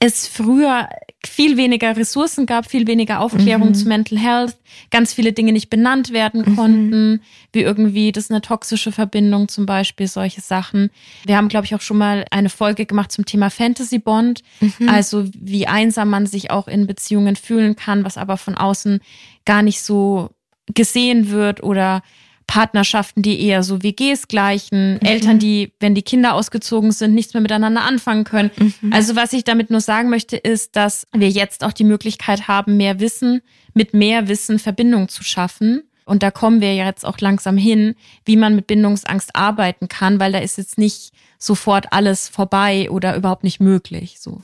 [0.00, 0.88] es früher
[1.24, 3.74] viel weniger Ressourcen gab, viel weniger Aufklärung mhm.
[3.74, 4.56] zu Mental Health,
[4.90, 6.56] ganz viele Dinge nicht benannt werden mhm.
[6.56, 7.20] konnten, mhm.
[7.52, 10.90] wie irgendwie das ist eine toxische Verbindung zum Beispiel, solche Sachen.
[11.24, 14.88] Wir haben, glaube ich, auch schon mal eine Folge gemacht zum Thema Fantasy Bond, mhm.
[14.88, 19.00] also wie einsam man sich auch in Beziehungen fühlen kann, was aber von außen
[19.44, 20.30] gar nicht so
[20.74, 22.02] gesehen wird oder
[22.46, 25.00] Partnerschaften, die eher so WGs gleichen, mhm.
[25.00, 28.50] Eltern, die, wenn die Kinder ausgezogen sind, nichts mehr miteinander anfangen können.
[28.56, 28.92] Mhm.
[28.92, 32.76] Also was ich damit nur sagen möchte, ist, dass wir jetzt auch die Möglichkeit haben,
[32.76, 33.42] mehr Wissen,
[33.74, 35.82] mit mehr Wissen Verbindung zu schaffen.
[36.06, 40.32] Und da kommen wir jetzt auch langsam hin, wie man mit Bindungsangst arbeiten kann, weil
[40.32, 44.16] da ist jetzt nicht sofort alles vorbei oder überhaupt nicht möglich.
[44.20, 44.40] So.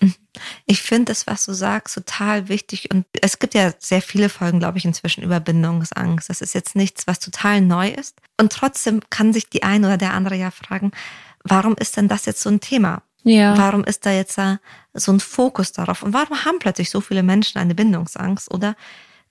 [0.66, 2.90] Ich finde das, was du sagst, total wichtig.
[2.90, 6.28] Und es gibt ja sehr viele Folgen, glaube ich, inzwischen über Bindungsangst.
[6.28, 8.18] Das ist jetzt nichts, was total neu ist.
[8.38, 10.90] Und trotzdem kann sich die eine oder der andere ja fragen,
[11.44, 13.02] warum ist denn das jetzt so ein Thema?
[13.24, 13.56] Ja.
[13.56, 14.38] Warum ist da jetzt
[14.94, 16.02] so ein Fokus darauf?
[16.02, 18.74] Und warum haben plötzlich so viele Menschen eine Bindungsangst oder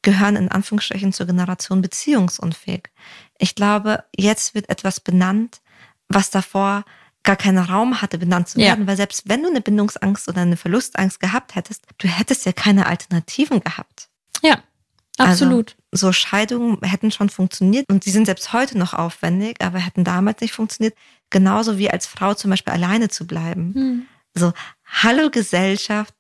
[0.02, 2.90] gehören in Anführungsstrichen zur Generation beziehungsunfähig?
[3.38, 5.62] Ich glaube, jetzt wird etwas benannt,
[6.08, 6.84] was davor
[7.24, 8.88] gar keinen Raum hatte, benannt zu werden, ja.
[8.88, 12.88] weil selbst wenn du eine Bindungsangst oder eine Verlustangst gehabt hättest, du hättest ja keine
[12.88, 14.10] Alternativen gehabt.
[14.42, 14.64] Ja,
[15.18, 15.76] also absolut.
[15.92, 20.04] Also, so Scheidungen hätten schon funktioniert und sie sind selbst heute noch aufwendig, aber hätten
[20.04, 20.96] damals nicht funktioniert.
[21.30, 23.74] Genauso wie als Frau zum Beispiel alleine zu bleiben.
[23.74, 24.06] Hm.
[24.34, 24.54] So,
[24.86, 26.14] hallo Gesellschaft,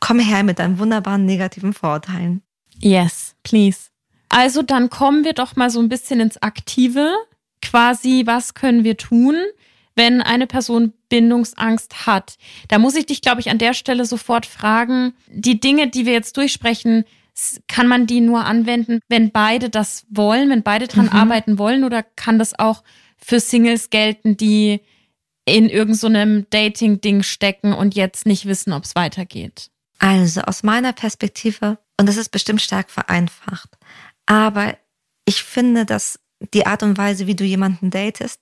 [0.00, 2.42] komm her mit deinen wunderbaren negativen Vorurteilen.
[2.80, 3.90] Yes, please.
[4.28, 7.12] Also dann kommen wir doch mal so ein bisschen ins Aktive.
[7.62, 9.36] Quasi, was können wir tun?
[9.96, 12.36] wenn eine Person Bindungsangst hat.
[12.68, 16.12] Da muss ich dich, glaube ich, an der Stelle sofort fragen, die Dinge, die wir
[16.12, 17.04] jetzt durchsprechen,
[17.66, 21.12] kann man die nur anwenden, wenn beide das wollen, wenn beide dran mhm.
[21.12, 22.82] arbeiten wollen oder kann das auch
[23.16, 24.80] für Singles gelten, die
[25.44, 29.70] in irgendeinem so Dating-Ding stecken und jetzt nicht wissen, ob es weitergeht?
[29.98, 33.70] Also aus meiner Perspektive, und das ist bestimmt stark vereinfacht,
[34.26, 34.76] aber
[35.24, 36.18] ich finde, dass
[36.52, 38.40] die Art und Weise, wie du jemanden datest,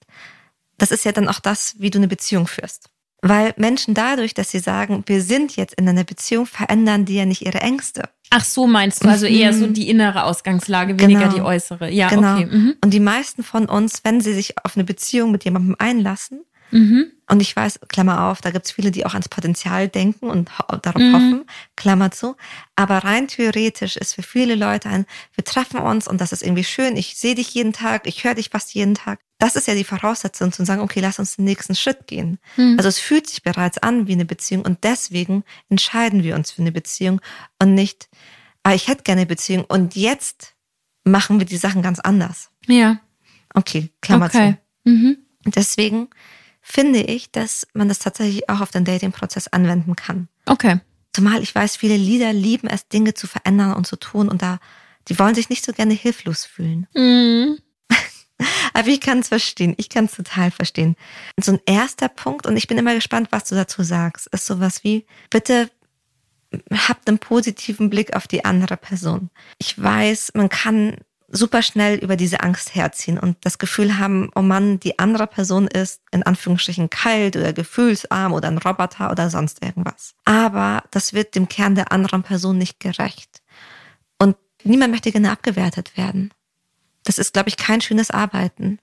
[0.79, 2.90] das ist ja dann auch das, wie du eine Beziehung führst.
[3.23, 7.25] Weil Menschen dadurch, dass sie sagen, wir sind jetzt in einer Beziehung, verändern die ja
[7.25, 8.11] nicht ihre Ängste.
[8.29, 9.73] Ach so meinst du, also eher so mhm.
[9.73, 11.35] die innere Ausgangslage, weniger genau.
[11.35, 11.90] die äußere.
[11.90, 12.35] Ja, genau.
[12.35, 12.47] okay.
[12.47, 12.75] Mhm.
[12.83, 17.12] Und die meisten von uns, wenn sie sich auf eine Beziehung mit jemandem einlassen, mhm.
[17.29, 20.51] Und ich weiß, Klammer auf, da gibt's viele, die auch ans Potenzial denken und
[20.83, 21.15] darauf mhm.
[21.15, 21.45] hoffen,
[21.77, 22.37] Klammer zu,
[22.77, 26.65] aber rein theoretisch ist für viele Leute ein, wir treffen uns und das ist irgendwie
[26.65, 29.75] schön, ich sehe dich jeden Tag, ich höre dich fast jeden Tag das ist ja
[29.75, 32.39] die Voraussetzung, zu sagen, okay, lass uns den nächsten Schritt gehen.
[32.57, 32.77] Mhm.
[32.79, 36.63] Also es fühlt sich bereits an wie eine Beziehung und deswegen entscheiden wir uns für
[36.63, 37.21] eine Beziehung
[37.61, 38.09] und nicht,
[38.63, 40.55] ah, ich hätte gerne eine Beziehung und jetzt
[41.05, 42.51] machen wir die Sachen ganz anders.
[42.67, 43.01] Ja.
[43.53, 44.57] Okay, Klammer okay.
[44.85, 44.91] zu.
[44.91, 45.19] Mhm.
[45.45, 46.09] Deswegen
[46.66, 50.29] finde ich, dass man das tatsächlich auch auf den Dating-Prozess anwenden kann.
[50.46, 50.81] Okay.
[51.12, 54.59] Zumal ich weiß, viele Lieder lieben es, Dinge zu verändern und zu tun und da,
[55.07, 56.88] die wollen sich nicht so gerne hilflos fühlen.
[56.94, 57.59] Mhm.
[58.72, 59.74] Aber ich kann es verstehen.
[59.77, 60.96] Ich kann es total verstehen.
[61.38, 64.83] So ein erster Punkt, und ich bin immer gespannt, was du dazu sagst, ist sowas
[64.83, 65.70] wie, bitte
[66.72, 69.29] habt einen positiven Blick auf die andere Person.
[69.59, 70.96] Ich weiß, man kann
[71.35, 75.66] super schnell über diese Angst herziehen und das Gefühl haben, oh Mann, die andere Person
[75.66, 80.14] ist in Anführungsstrichen kalt oder gefühlsarm oder ein Roboter oder sonst irgendwas.
[80.25, 83.42] Aber das wird dem Kern der anderen Person nicht gerecht.
[84.18, 86.31] Und niemand möchte gerne abgewertet werden
[87.05, 88.79] das ist, glaube ich, kein schönes Arbeiten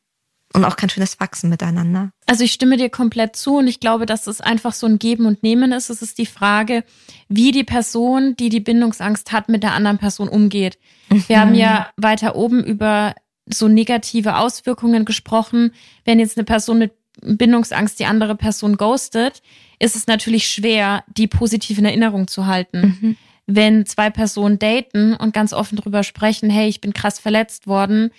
[0.53, 2.11] und auch kein schönes Wachsen miteinander.
[2.25, 5.25] Also ich stimme dir komplett zu und ich glaube, dass es einfach so ein Geben
[5.25, 5.89] und Nehmen ist.
[5.89, 6.83] Es ist die Frage,
[7.29, 10.77] wie die Person, die die Bindungsangst hat, mit der anderen Person umgeht.
[11.09, 11.23] Mhm.
[11.27, 13.15] Wir haben ja weiter oben über
[13.47, 15.71] so negative Auswirkungen gesprochen.
[16.05, 19.41] Wenn jetzt eine Person mit Bindungsangst die andere Person ghostet,
[19.79, 22.97] ist es natürlich schwer, die positiv in Erinnerung zu halten.
[23.01, 23.17] Mhm
[23.55, 28.11] wenn zwei Personen daten und ganz offen drüber sprechen, hey, ich bin krass verletzt worden,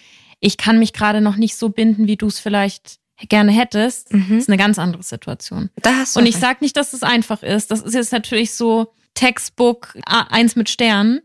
[0.42, 4.38] ich kann mich gerade noch nicht so binden, wie du es vielleicht gerne hättest, mhm.
[4.38, 5.70] ist eine ganz andere Situation.
[6.16, 7.70] und ich sage nicht, dass es einfach ist.
[7.70, 11.20] Das ist jetzt natürlich so Textbook eins mit Sternen.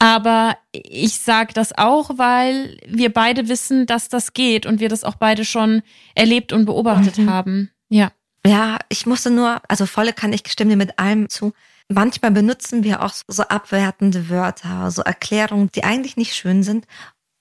[0.00, 5.04] Aber ich sage das auch, weil wir beide wissen, dass das geht und wir das
[5.04, 5.82] auch beide schon
[6.14, 7.30] erlebt und beobachtet mhm.
[7.30, 7.70] haben.
[7.88, 8.10] Ja.
[8.44, 11.52] Ja, ich musste nur, also volle kann ich stimme dir mit allem zu.
[11.88, 16.86] Manchmal benutzen wir auch so abwertende Wörter, so Erklärungen, die eigentlich nicht schön sind,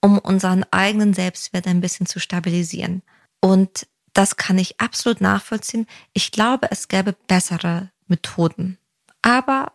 [0.01, 3.01] um unseren eigenen Selbstwert ein bisschen zu stabilisieren.
[3.41, 5.87] Und das kann ich absolut nachvollziehen.
[6.13, 8.77] Ich glaube, es gäbe bessere Methoden.
[9.21, 9.73] Aber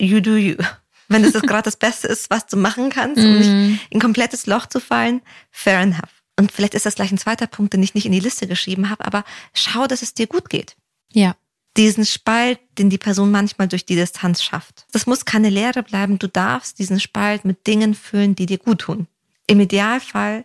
[0.00, 0.56] you do you.
[1.08, 3.78] Wenn es gerade das Beste ist, was du machen kannst, um nicht mhm.
[3.90, 6.22] in ein komplettes Loch zu fallen, fair enough.
[6.38, 8.90] Und vielleicht ist das gleich ein zweiter Punkt, den ich nicht in die Liste geschrieben
[8.90, 9.24] habe, aber
[9.54, 10.76] schau, dass es dir gut geht.
[11.12, 11.36] Ja.
[11.76, 14.86] Diesen Spalt, den die Person manchmal durch die Distanz schafft.
[14.92, 16.18] Das muss keine Leere bleiben.
[16.18, 19.06] Du darfst diesen Spalt mit Dingen füllen, die dir gut tun.
[19.46, 20.44] Im Idealfall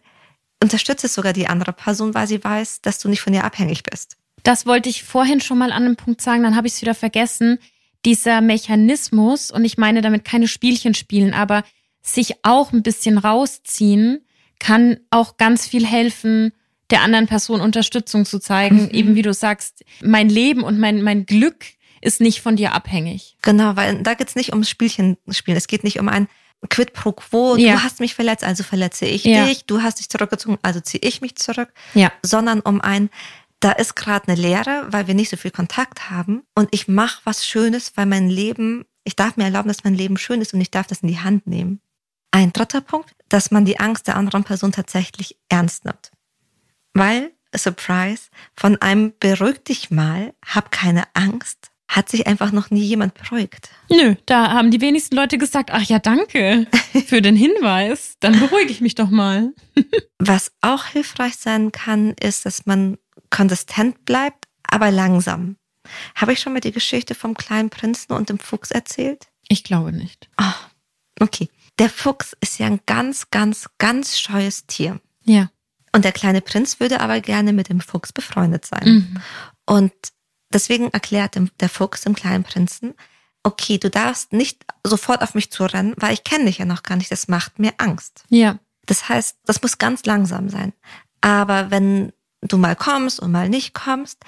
[0.61, 4.17] unterstütze sogar die andere Person, weil sie weiß, dass du nicht von ihr abhängig bist.
[4.43, 6.95] Das wollte ich vorhin schon mal an einem Punkt sagen, dann habe ich es wieder
[6.95, 7.59] vergessen
[8.05, 11.63] dieser Mechanismus, und ich meine damit keine Spielchen spielen, aber
[12.01, 14.25] sich auch ein bisschen rausziehen,
[14.59, 16.51] kann auch ganz viel helfen,
[16.89, 18.83] der anderen Person Unterstützung zu zeigen.
[18.83, 18.89] Mhm.
[18.91, 21.65] Eben wie du sagst, mein Leben und mein, mein Glück
[22.01, 23.37] ist nicht von dir abhängig.
[23.43, 25.57] Genau, weil da geht's nicht ums Spielchen spielen.
[25.57, 26.27] Es geht nicht um ein
[26.69, 27.56] Quid pro quo.
[27.56, 27.74] Ja.
[27.74, 29.45] Du hast mich verletzt, also verletze ich ja.
[29.45, 29.65] dich.
[29.65, 31.69] Du hast dich zurückgezogen, also ziehe ich mich zurück.
[31.93, 32.12] Ja.
[32.24, 33.10] Sondern um ein
[33.62, 37.21] da ist gerade eine Leere, weil wir nicht so viel Kontakt haben und ich mache
[37.24, 40.62] was Schönes, weil mein Leben, ich darf mir erlauben, dass mein Leben schön ist und
[40.62, 41.80] ich darf das in die Hand nehmen.
[42.32, 46.12] Ein dritter Punkt, dass man die Angst der anderen Person tatsächlich ernst nimmt.
[46.93, 52.84] Weil, Surprise, von einem beruhig dich mal, hab keine Angst, hat sich einfach noch nie
[52.84, 53.69] jemand beruhigt.
[53.89, 56.65] Nö, da haben die wenigsten Leute gesagt, ach ja, danke
[57.06, 59.54] für den Hinweis, dann beruhige ich mich doch mal.
[60.17, 62.97] Was auch hilfreich sein kann, ist, dass man
[63.30, 65.58] konsistent bleibt, aber langsam.
[66.15, 69.27] Habe ich schon mal die Geschichte vom kleinen Prinzen und dem Fuchs erzählt?
[69.49, 70.30] Ich glaube nicht.
[70.39, 71.49] Oh, okay.
[71.77, 75.01] Der Fuchs ist ja ein ganz, ganz, ganz scheues Tier.
[75.25, 75.51] Ja.
[75.91, 78.86] Und der kleine Prinz würde aber gerne mit dem Fuchs befreundet sein.
[78.86, 79.21] Mhm.
[79.65, 79.91] Und
[80.53, 82.93] deswegen erklärt der Fuchs dem kleinen Prinzen,
[83.43, 86.95] okay, du darfst nicht sofort auf mich zurennen, weil ich kenne dich ja noch gar
[86.95, 87.11] nicht.
[87.11, 88.23] Das macht mir Angst.
[88.29, 88.59] Ja.
[88.85, 90.73] Das heißt, das muss ganz langsam sein.
[91.21, 94.23] Aber wenn du mal kommst und mal nicht kommst,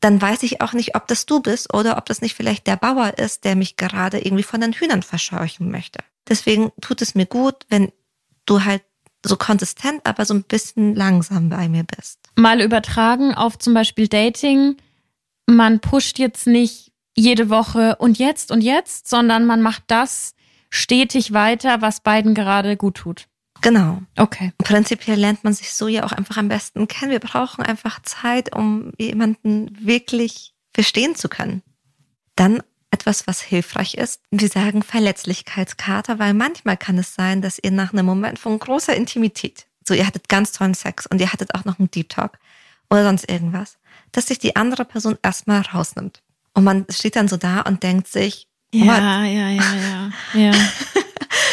[0.00, 2.76] dann weiß ich auch nicht, ob das du bist oder ob das nicht vielleicht der
[2.76, 6.00] Bauer ist, der mich gerade irgendwie von den Hühnern verscheuchen möchte.
[6.28, 7.92] Deswegen tut es mir gut, wenn
[8.46, 8.82] du halt
[9.24, 12.20] so konsistent, aber so ein bisschen langsam bei mir bist.
[12.36, 14.76] Mal übertragen auf zum Beispiel Dating.
[15.46, 20.34] Man pusht jetzt nicht jede Woche und jetzt und jetzt, sondern man macht das
[20.70, 23.26] stetig weiter, was beiden gerade gut tut.
[23.62, 24.02] Genau.
[24.16, 24.52] Okay.
[24.58, 27.10] Prinzipiell lernt man sich so ja auch einfach am besten kennen.
[27.10, 31.62] Wir brauchen einfach Zeit, um jemanden wirklich verstehen zu können.
[32.34, 34.20] Dann etwas, was hilfreich ist.
[34.30, 38.94] Wir sagen Verletzlichkeitskarte, weil manchmal kann es sein, dass ihr nach einem Moment von großer
[38.94, 42.38] Intimität, so ihr hattet ganz tollen Sex und ihr hattet auch noch einen Deep Talk
[42.90, 43.78] oder sonst irgendwas,
[44.16, 46.22] dass sich die andere Person erstmal rausnimmt.
[46.54, 50.52] Und man steht dann so da und denkt sich, ja, ja, ja, ja, ja.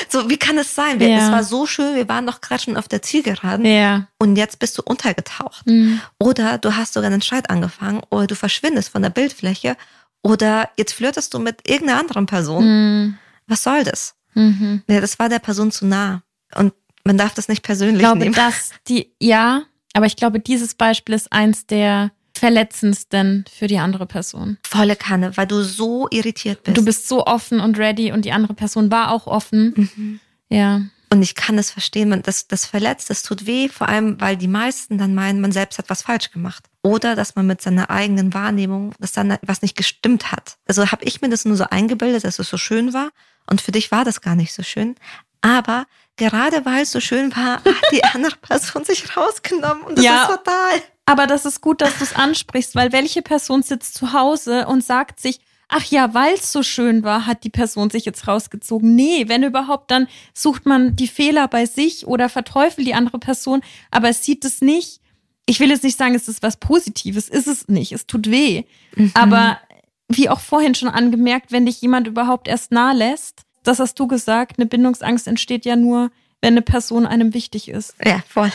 [0.09, 0.99] So, wie kann es sein?
[0.99, 1.25] Wir, ja.
[1.25, 4.07] Es war so schön, wir waren noch gerade schon auf der Zielgeraden ja.
[4.19, 5.65] und jetzt bist du untergetaucht.
[5.65, 6.01] Mhm.
[6.19, 9.75] Oder du hast sogar einen Streit angefangen oder du verschwindest von der Bildfläche
[10.21, 12.63] oder jetzt flirtest du mit irgendeiner anderen Person.
[12.63, 13.17] Mhm.
[13.47, 14.13] Was soll das?
[14.35, 14.83] Mhm.
[14.87, 16.21] Ja, das war der Person zu nah.
[16.55, 16.73] Und
[17.03, 18.35] man darf das nicht persönlich ich glaube, nehmen.
[18.35, 22.11] Dass die, ja, aber ich glaube, dieses Beispiel ist eins der
[22.43, 24.57] verletzendsten für die andere Person.
[24.67, 26.75] Volle Kanne, weil du so irritiert bist.
[26.75, 29.73] Du bist so offen und ready und die andere Person war auch offen.
[29.77, 30.19] Mhm.
[30.49, 30.81] Ja.
[31.09, 34.35] Und ich kann es verstehen, man, das, das verletzt, das tut weh, vor allem, weil
[34.35, 36.65] die meisten dann meinen, man selbst hat was falsch gemacht.
[36.81, 40.57] Oder dass man mit seiner eigenen Wahrnehmung, dass dann was nicht gestimmt hat.
[40.67, 43.11] Also habe ich mir das nur so eingebildet, dass es so schön war.
[43.49, 44.95] Und für dich war das gar nicht so schön.
[45.39, 45.85] Aber
[46.17, 49.83] gerade weil es so schön war, hat die andere Person sich rausgenommen.
[49.83, 50.23] Und das ja.
[50.23, 50.81] ist total.
[51.05, 54.83] Aber das ist gut, dass du es ansprichst, weil welche Person sitzt zu Hause und
[54.83, 58.95] sagt sich, ach ja, weil es so schön war, hat die Person sich jetzt rausgezogen.
[58.95, 63.61] Nee, wenn überhaupt, dann sucht man die Fehler bei sich oder verteufelt die andere Person,
[63.91, 65.01] aber es sieht es nicht.
[65.45, 68.63] Ich will jetzt nicht sagen, es ist was Positives, ist es nicht, es tut weh.
[68.95, 69.11] Mhm.
[69.13, 69.59] Aber
[70.07, 74.07] wie auch vorhin schon angemerkt, wenn dich jemand überhaupt erst nahe lässt, das hast du
[74.07, 77.95] gesagt, eine Bindungsangst entsteht ja nur, wenn eine Person einem wichtig ist.
[78.03, 78.51] Ja, voll.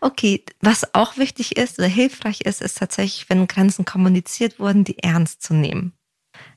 [0.00, 4.98] Okay, was auch wichtig ist oder hilfreich ist, ist tatsächlich, wenn Grenzen kommuniziert wurden, die
[4.98, 5.92] ernst zu nehmen.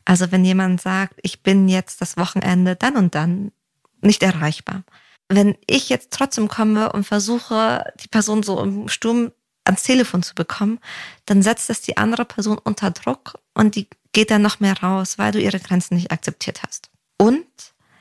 [0.05, 3.51] Also wenn jemand sagt, ich bin jetzt das Wochenende dann und dann
[4.01, 4.83] nicht erreichbar.
[5.29, 9.31] Wenn ich jetzt trotzdem komme und versuche, die Person so im Sturm
[9.63, 10.79] ans Telefon zu bekommen,
[11.25, 15.17] dann setzt das die andere Person unter Druck und die geht dann noch mehr raus,
[15.17, 16.89] weil du ihre Grenzen nicht akzeptiert hast.
[17.17, 17.45] Und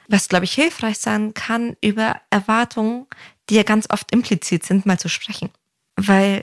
[0.09, 3.07] was, glaube ich, hilfreich sein kann, über Erwartungen,
[3.49, 5.51] die ja ganz oft implizit sind, mal zu sprechen.
[5.97, 6.43] Weil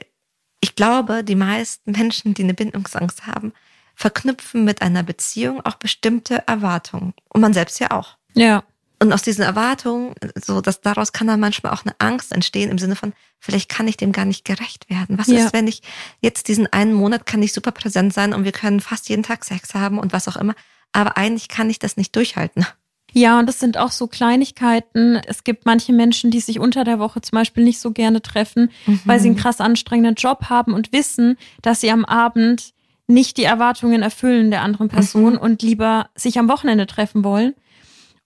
[0.61, 3.53] ich glaube, die meisten Menschen, die eine Bindungsangst haben,
[3.95, 7.13] verknüpfen mit einer Beziehung auch bestimmte Erwartungen.
[7.29, 8.17] Und man selbst ja auch.
[8.33, 8.63] Ja.
[8.99, 12.77] Und aus diesen Erwartungen, so dass daraus kann dann manchmal auch eine Angst entstehen im
[12.77, 15.17] Sinne von, vielleicht kann ich dem gar nicht gerecht werden.
[15.17, 15.43] Was ja.
[15.43, 15.81] ist, wenn ich
[16.19, 19.43] jetzt diesen einen Monat kann ich super präsent sein und wir können fast jeden Tag
[19.43, 20.53] Sex haben und was auch immer.
[20.91, 22.67] Aber eigentlich kann ich das nicht durchhalten.
[23.13, 25.19] Ja, und das sind auch so Kleinigkeiten.
[25.27, 28.71] Es gibt manche Menschen, die sich unter der Woche zum Beispiel nicht so gerne treffen,
[28.85, 29.01] mhm.
[29.05, 32.73] weil sie einen krass anstrengenden Job haben und wissen, dass sie am Abend
[33.07, 35.39] nicht die Erwartungen erfüllen der anderen Person mhm.
[35.39, 37.53] und lieber sich am Wochenende treffen wollen.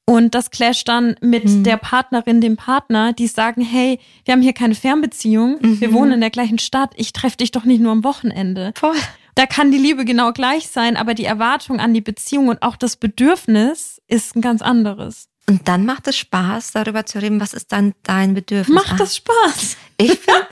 [0.07, 1.63] Und das clasht dann mit mhm.
[1.63, 5.81] der Partnerin, dem Partner, die sagen, hey, wir haben hier keine Fernbeziehung, mhm.
[5.81, 8.71] wir wohnen in der gleichen Stadt, ich treffe dich doch nicht nur am Wochenende.
[8.75, 8.95] Voll.
[9.35, 12.77] Da kann die Liebe genau gleich sein, aber die Erwartung an die Beziehung und auch
[12.77, 15.27] das Bedürfnis ist ein ganz anderes.
[15.47, 18.73] Und dann macht es Spaß, darüber zu reden, was ist dann dein Bedürfnis?
[18.73, 19.77] Macht das Spaß?
[19.97, 20.47] Ich finde,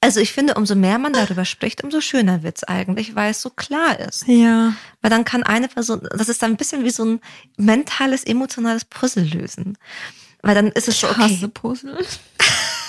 [0.00, 3.48] also ich finde, umso mehr man darüber spricht, umso schöner wird's eigentlich, weil es so
[3.48, 4.28] klar ist.
[4.28, 4.74] Ja.
[5.00, 7.20] Weil dann kann eine Person, das ist dann ein bisschen wie so ein
[7.56, 9.78] mentales, emotionales Puzzle lösen.
[10.42, 11.48] Weil dann ist es ich so, okay.
[11.54, 12.04] Puzzle.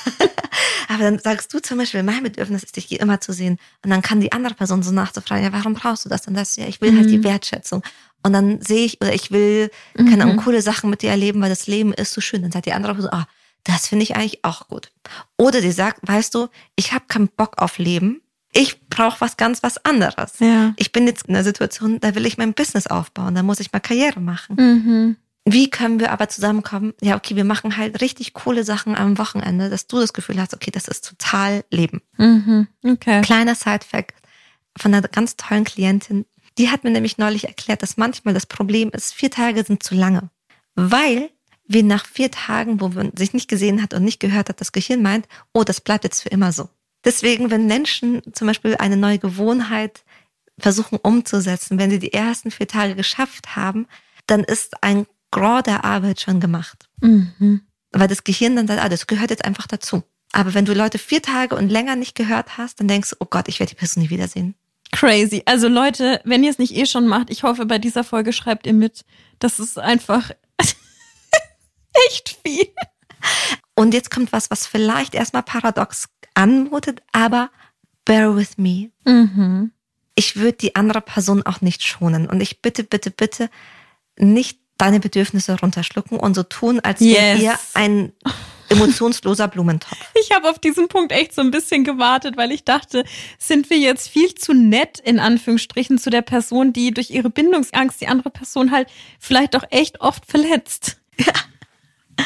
[0.87, 3.57] Aber dann sagst du zum Beispiel, mein Bedürfnis ist, dich immer zu sehen.
[3.83, 6.55] Und dann kann die andere Person so nachzufragen, ja, warum brauchst du das und das?
[6.55, 6.97] Ja, ich will mhm.
[6.99, 7.23] halt die mhm.
[7.23, 7.83] Wertschätzung.
[8.23, 10.41] Und dann sehe ich, oder ich will, keine Ahnung, mhm.
[10.41, 12.41] coole Sachen mit dir erleben, weil das Leben ist so schön.
[12.41, 13.27] Dann sagt die andere Person, ah,
[13.63, 14.91] das finde ich eigentlich auch gut.
[15.37, 18.21] Oder die sagt, weißt du, ich habe keinen Bock auf Leben.
[18.53, 20.39] Ich brauche was ganz was anderes.
[20.39, 20.73] Ja.
[20.77, 23.73] Ich bin jetzt in einer Situation, da will ich mein Business aufbauen, da muss ich
[23.73, 24.55] mal Karriere machen.
[24.55, 25.17] Mhm.
[25.47, 26.93] Wie können wir aber zusammenkommen?
[27.01, 30.55] Ja, okay, wir machen halt richtig coole Sachen am Wochenende, dass du das Gefühl hast,
[30.55, 32.01] okay, das ist total Leben.
[32.17, 32.67] Mhm.
[32.83, 33.21] Okay.
[33.21, 34.15] Kleiner Side-Fact
[34.75, 36.25] von einer ganz tollen Klientin.
[36.57, 39.93] Die hat mir nämlich neulich erklärt, dass manchmal das Problem ist, vier Tage sind zu
[39.93, 40.29] lange.
[40.73, 41.29] Weil
[41.67, 44.71] wie nach vier Tagen, wo man sich nicht gesehen hat und nicht gehört hat, das
[44.71, 46.69] Gehirn meint, oh, das bleibt jetzt für immer so.
[47.03, 50.03] Deswegen, wenn Menschen zum Beispiel eine neue Gewohnheit
[50.57, 53.87] versuchen umzusetzen, wenn sie die ersten vier Tage geschafft haben,
[54.27, 56.87] dann ist ein Gros der Arbeit schon gemacht.
[57.01, 57.61] Mhm.
[57.91, 60.03] Weil das Gehirn dann sagt, ah, das gehört jetzt einfach dazu.
[60.31, 63.25] Aber wenn du Leute vier Tage und länger nicht gehört hast, dann denkst du, oh
[63.29, 64.55] Gott, ich werde die Person nie wiedersehen.
[64.93, 65.43] Crazy.
[65.45, 68.65] Also Leute, wenn ihr es nicht eh schon macht, ich hoffe, bei dieser Folge schreibt
[68.65, 69.03] ihr mit.
[69.39, 70.31] Das ist einfach
[72.07, 72.67] echt viel.
[73.75, 77.51] Und jetzt kommt was, was vielleicht erstmal paradox anmutet, aber
[78.05, 78.91] bear with me.
[79.03, 79.71] Mhm.
[80.15, 82.25] Ich würde die andere Person auch nicht schonen.
[82.29, 83.49] Und ich bitte, bitte, bitte
[84.17, 87.41] nicht deine Bedürfnisse runterschlucken und so tun, als wäre yes.
[87.41, 88.13] ihr ein
[88.69, 89.97] emotionsloser Blumentopf.
[90.19, 93.03] Ich habe auf diesen Punkt echt so ein bisschen gewartet, weil ich dachte,
[93.37, 98.01] sind wir jetzt viel zu nett in Anführungsstrichen zu der Person, die durch ihre Bindungsangst
[98.01, 100.97] die andere Person halt vielleicht auch echt oft verletzt.
[101.17, 101.33] Ja.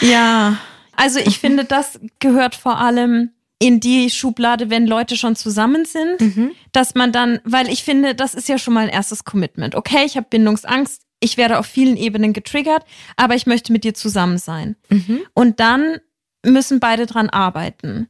[0.02, 0.60] Ja,
[0.96, 6.22] also ich finde, das gehört vor allem in die Schublade, wenn Leute schon zusammen sind,
[6.22, 6.52] mhm.
[6.72, 9.76] dass man dann, weil ich finde, das ist ja schon mal ein erstes Commitment.
[9.76, 12.84] Okay, ich habe Bindungsangst, ich werde auf vielen Ebenen getriggert,
[13.18, 14.76] aber ich möchte mit dir zusammen sein.
[14.90, 15.22] Mhm.
[15.34, 15.98] Und dann
[16.46, 18.08] müssen beide dran arbeiten.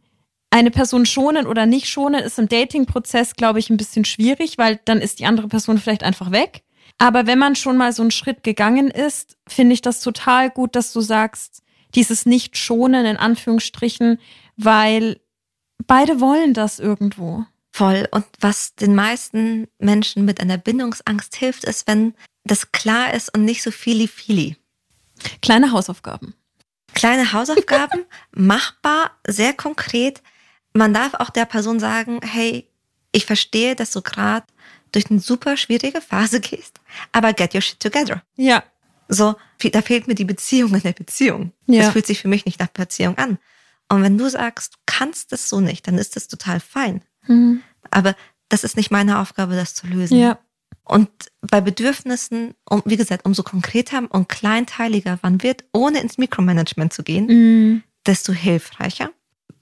[0.51, 4.79] Eine Person schonen oder nicht schonen ist im Dating-Prozess, glaube ich, ein bisschen schwierig, weil
[4.85, 6.63] dann ist die andere Person vielleicht einfach weg.
[6.97, 10.75] Aber wenn man schon mal so einen Schritt gegangen ist, finde ich das total gut,
[10.75, 11.63] dass du sagst,
[11.95, 14.19] dieses Nicht-Schonen in Anführungsstrichen,
[14.57, 15.19] weil
[15.87, 17.45] beide wollen das irgendwo.
[17.71, 18.07] Voll.
[18.11, 23.45] Und was den meisten Menschen mit einer Bindungsangst hilft, ist, wenn das klar ist und
[23.45, 24.57] nicht so fili fili.
[25.41, 26.33] Kleine Hausaufgaben.
[26.93, 30.21] Kleine Hausaufgaben, machbar, sehr konkret.
[30.73, 32.67] Man darf auch der Person sagen, hey,
[33.11, 34.45] ich verstehe, dass du gerade
[34.91, 36.79] durch eine super schwierige Phase gehst,
[37.11, 38.23] aber get your shit together.
[38.35, 38.63] Ja,
[39.09, 39.35] so,
[39.71, 41.51] da fehlt mir die Beziehung in der Beziehung.
[41.65, 41.83] Ja.
[41.83, 43.39] Das fühlt sich für mich nicht nach Beziehung an.
[43.89, 47.01] Und wenn du sagst, du kannst das so nicht, dann ist das total fein.
[47.27, 47.63] Mhm.
[47.89, 48.15] Aber
[48.49, 50.17] das ist nicht meine Aufgabe, das zu lösen.
[50.19, 50.37] Ja.
[50.89, 51.09] Und
[51.41, 57.03] bei Bedürfnissen, um, wie gesagt, umso konkreter und kleinteiliger man wird, ohne ins Mikromanagement zu
[57.03, 57.83] gehen, mhm.
[58.07, 59.11] desto hilfreicher.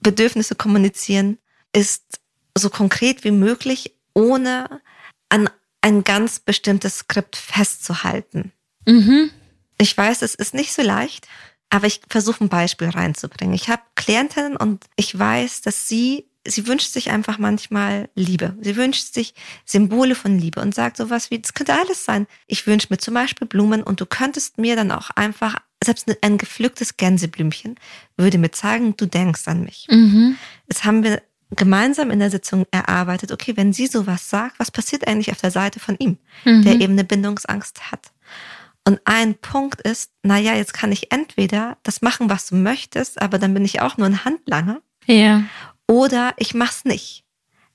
[0.00, 1.36] Bedürfnisse kommunizieren
[1.74, 2.20] ist
[2.56, 4.80] so konkret wie möglich, ohne
[5.28, 5.50] an
[5.82, 8.52] ein ganz bestimmtes Skript festzuhalten.
[8.86, 9.30] Mhm.
[9.76, 11.28] Ich weiß, es ist nicht so leicht,
[11.68, 13.54] aber ich versuche ein Beispiel reinzubringen.
[13.54, 18.56] Ich habe Klientinnen und ich weiß, dass sie sie wünscht sich einfach manchmal Liebe.
[18.60, 19.34] Sie wünscht sich
[19.64, 22.26] Symbole von Liebe und sagt sowas wie, das könnte alles sein.
[22.46, 26.38] Ich wünsche mir zum Beispiel Blumen und du könntest mir dann auch einfach, selbst ein
[26.38, 27.76] gepflücktes Gänseblümchen
[28.16, 29.86] würde mir zeigen, du denkst an mich.
[29.88, 30.36] Mhm.
[30.66, 35.06] Jetzt haben wir gemeinsam in der Sitzung erarbeitet, okay, wenn sie sowas sagt, was passiert
[35.06, 36.62] eigentlich auf der Seite von ihm, mhm.
[36.64, 38.10] der eben eine Bindungsangst hat?
[38.84, 43.38] Und ein Punkt ist, naja, jetzt kann ich entweder das machen, was du möchtest, aber
[43.38, 44.80] dann bin ich auch nur ein Handlanger.
[45.06, 45.44] Ja.
[45.88, 47.24] Oder ich mach's nicht.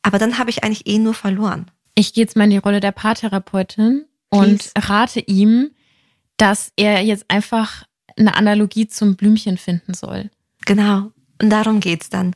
[0.01, 1.72] Aber dann habe ich eigentlich eh nur verloren.
[1.95, 5.72] Ich gehe jetzt mal in die Rolle der Paartherapeutin und rate ihm,
[6.38, 7.86] dass er jetzt einfach
[8.18, 10.30] eine Analogie zum Blümchen finden soll.
[10.66, 11.11] Genau.
[11.41, 12.36] Und darum geht's dann.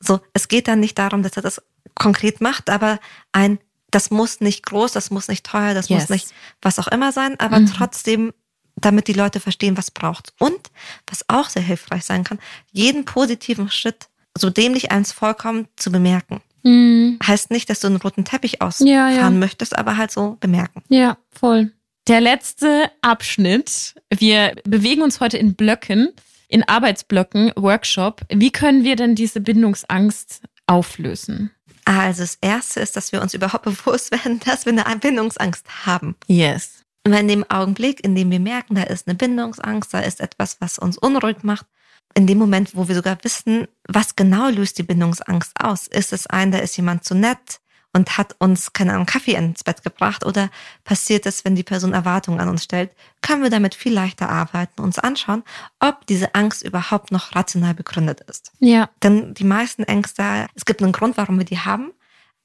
[0.00, 1.62] So, es geht dann nicht darum, dass er das
[1.94, 2.98] konkret macht, aber
[3.32, 3.58] ein,
[3.90, 6.02] das muss nicht groß, das muss nicht teuer, das yes.
[6.02, 7.66] muss nicht was auch immer sein, aber mhm.
[7.66, 8.32] trotzdem,
[8.76, 10.32] damit die Leute verstehen, was braucht.
[10.38, 10.70] Und
[11.06, 12.38] was auch sehr hilfreich sein kann,
[12.72, 16.40] jeden positiven Schritt, so dämlich eins vollkommen zu bemerken.
[16.62, 17.18] Mhm.
[17.26, 19.30] Heißt nicht, dass du einen roten Teppich ausfahren ja, ja.
[19.30, 20.82] möchtest, aber halt so bemerken.
[20.88, 21.72] Ja, voll.
[22.08, 23.94] Der letzte Abschnitt.
[24.10, 26.12] Wir bewegen uns heute in Blöcken
[26.52, 28.20] in Arbeitsblöcken, Workshop.
[28.28, 31.50] Wie können wir denn diese Bindungsangst auflösen?
[31.84, 36.14] Also das Erste ist, dass wir uns überhaupt bewusst werden, dass wir eine Bindungsangst haben.
[36.26, 36.84] Yes.
[37.04, 40.60] Und in dem Augenblick, in dem wir merken, da ist eine Bindungsangst, da ist etwas,
[40.60, 41.66] was uns unruhig macht,
[42.14, 45.86] in dem Moment, wo wir sogar wissen, was genau löst die Bindungsangst aus?
[45.86, 47.60] Ist es ein, da ist jemand zu nett?
[47.92, 50.50] und hat uns, keine Ahnung, Kaffee ins Bett gebracht oder
[50.84, 52.90] passiert es, wenn die Person Erwartungen an uns stellt,
[53.20, 55.42] können wir damit viel leichter arbeiten, uns anschauen,
[55.78, 58.52] ob diese Angst überhaupt noch rational begründet ist.
[58.60, 58.88] Ja.
[59.02, 61.92] Denn die meisten Ängste, es gibt einen Grund, warum wir die haben,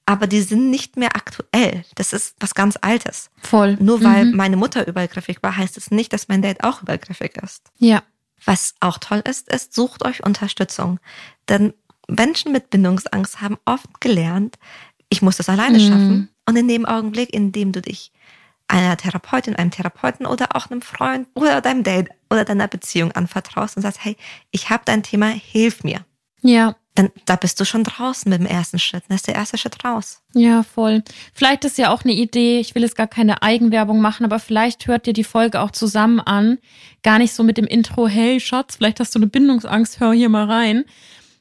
[0.05, 1.83] aber die sind nicht mehr aktuell.
[1.95, 3.29] Das ist was ganz Altes.
[3.41, 3.77] Voll.
[3.79, 4.35] Nur weil mhm.
[4.35, 7.71] meine Mutter übergriffig war, heißt es nicht, dass mein Date auch übergriffig ist.
[7.77, 8.03] Ja.
[8.43, 10.99] Was auch toll ist, ist, sucht euch Unterstützung.
[11.49, 11.73] Denn
[12.07, 14.57] Menschen mit Bindungsangst haben oft gelernt,
[15.09, 15.87] ich muss das alleine mhm.
[15.87, 16.29] schaffen.
[16.45, 18.11] Und in dem Augenblick, in dem du dich
[18.67, 23.77] einer Therapeutin, einem Therapeuten oder auch einem Freund oder deinem Date oder deiner Beziehung anvertraust
[23.77, 24.17] und sagst, hey,
[24.51, 26.05] ich habe dein Thema, hilf mir.
[26.41, 26.75] Ja.
[26.97, 29.03] Dann da bist du schon draußen mit dem ersten Schritt.
[29.07, 30.21] Das ist der erste Schritt raus.
[30.33, 31.03] Ja, voll.
[31.33, 34.87] Vielleicht ist ja auch eine Idee, ich will jetzt gar keine Eigenwerbung machen, aber vielleicht
[34.87, 36.57] hört dir die Folge auch zusammen an.
[37.03, 40.29] Gar nicht so mit dem Intro, hey Schatz, vielleicht hast du eine Bindungsangst, hör hier
[40.29, 40.85] mal rein,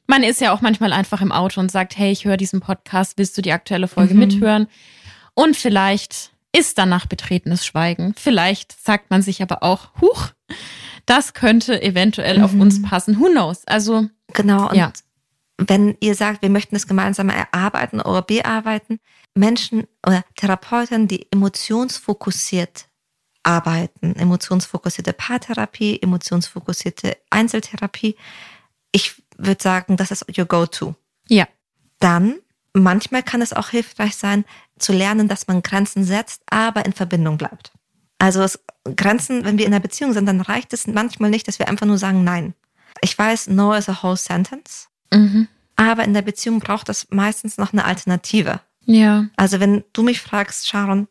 [0.07, 3.19] man ist ja auch manchmal einfach im Auto und sagt, hey, ich höre diesen Podcast,
[3.19, 4.21] willst du die aktuelle Folge mhm.
[4.21, 4.69] mithören?
[5.35, 8.15] Und vielleicht ist danach betretenes Schweigen.
[8.17, 10.29] Vielleicht sagt man sich aber auch, huch,
[11.05, 12.45] das könnte eventuell mhm.
[12.45, 13.21] auf uns passen.
[13.21, 13.67] Who knows?
[13.67, 14.07] Also.
[14.33, 14.71] Genau.
[14.71, 14.93] Und ja.
[15.59, 19.01] Wenn ihr sagt, wir möchten es gemeinsam erarbeiten oder bearbeiten,
[19.35, 22.89] Menschen oder Therapeuten, die emotionsfokussiert
[23.43, 28.17] arbeiten, emotionsfokussierte Paartherapie, emotionsfokussierte Einzeltherapie,
[28.93, 30.95] ich würde sagen, das ist your go-to.
[31.29, 31.47] Ja.
[32.01, 32.39] Dann,
[32.73, 34.45] manchmal kann es auch hilfreich sein,
[34.79, 37.73] zu lernen, dass man Grenzen setzt, aber in Verbindung bleibt.
[38.19, 38.59] Also es,
[38.97, 41.87] Grenzen, wenn wir in einer Beziehung sind, dann reicht es manchmal nicht, dass wir einfach
[41.87, 42.55] nur sagen Nein.
[43.03, 44.89] Ich weiß, No is a whole sentence.
[45.17, 45.49] Mhm.
[45.77, 48.61] Aber in der Beziehung braucht es meistens noch eine Alternative.
[48.85, 49.27] Ja.
[49.37, 51.09] Also wenn du mich fragst, Sharon,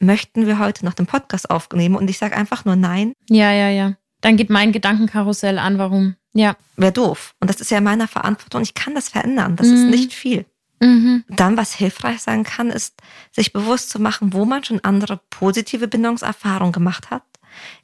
[0.00, 3.14] möchten wir heute noch den Podcast aufnehmen und ich sage einfach nur Nein.
[3.30, 3.94] Ja, ja, ja.
[4.20, 6.56] Dann geht mein Gedankenkarussell an, warum ja.
[6.76, 7.34] Wäre doof.
[7.40, 8.62] Und das ist ja meiner Verantwortung.
[8.62, 9.56] Ich kann das verändern.
[9.56, 9.74] Das mhm.
[9.74, 10.44] ist nicht viel.
[10.80, 11.24] Mhm.
[11.28, 15.86] Dann, was hilfreich sein kann, ist, sich bewusst zu machen, wo man schon andere positive
[15.86, 17.22] Bindungserfahrungen gemacht hat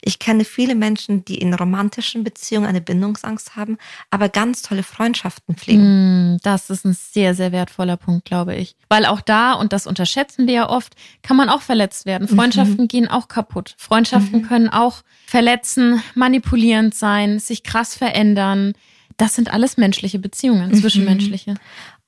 [0.01, 3.77] ich kenne viele Menschen, die in romantischen Beziehungen eine Bindungsangst haben,
[4.09, 6.33] aber ganz tolle Freundschaften pflegen.
[6.33, 8.75] Mm, das ist ein sehr, sehr wertvoller Punkt, glaube ich.
[8.89, 12.27] Weil auch da, und das unterschätzen wir ja oft, kann man auch verletzt werden.
[12.29, 12.35] Mhm.
[12.35, 12.87] Freundschaften mhm.
[12.87, 13.75] gehen auch kaputt.
[13.77, 14.47] Freundschaften mhm.
[14.47, 18.73] können auch verletzen, manipulierend sein, sich krass verändern.
[19.17, 20.75] Das sind alles menschliche Beziehungen, mhm.
[20.75, 21.55] zwischenmenschliche.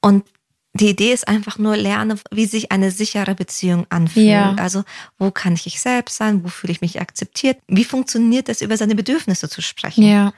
[0.01, 0.25] Und
[0.73, 4.27] die Idee ist einfach nur lerne, wie sich eine sichere Beziehung anfühlt.
[4.27, 4.55] Ja.
[4.55, 4.83] Also
[5.19, 6.43] wo kann ich ich selbst sein?
[6.43, 7.59] Wo fühle ich mich akzeptiert?
[7.67, 10.03] Wie funktioniert es, über seine Bedürfnisse zu sprechen?
[10.03, 10.33] Ja.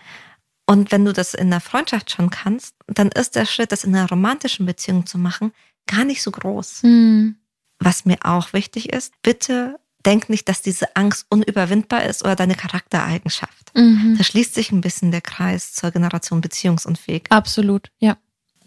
[0.65, 3.95] Und wenn du das in der Freundschaft schon kannst, dann ist der Schritt, das in
[3.95, 5.53] einer romantischen Beziehung zu machen,
[5.87, 6.83] gar nicht so groß.
[6.83, 7.35] Mhm.
[7.79, 12.55] Was mir auch wichtig ist, bitte denk nicht, dass diese Angst unüberwindbar ist oder deine
[12.55, 13.71] Charaktereigenschaft.
[13.73, 14.15] Mhm.
[14.17, 17.23] Da schließt sich ein bisschen der Kreis zur Generation beziehungsunfähig.
[17.29, 18.17] Absolut, ja.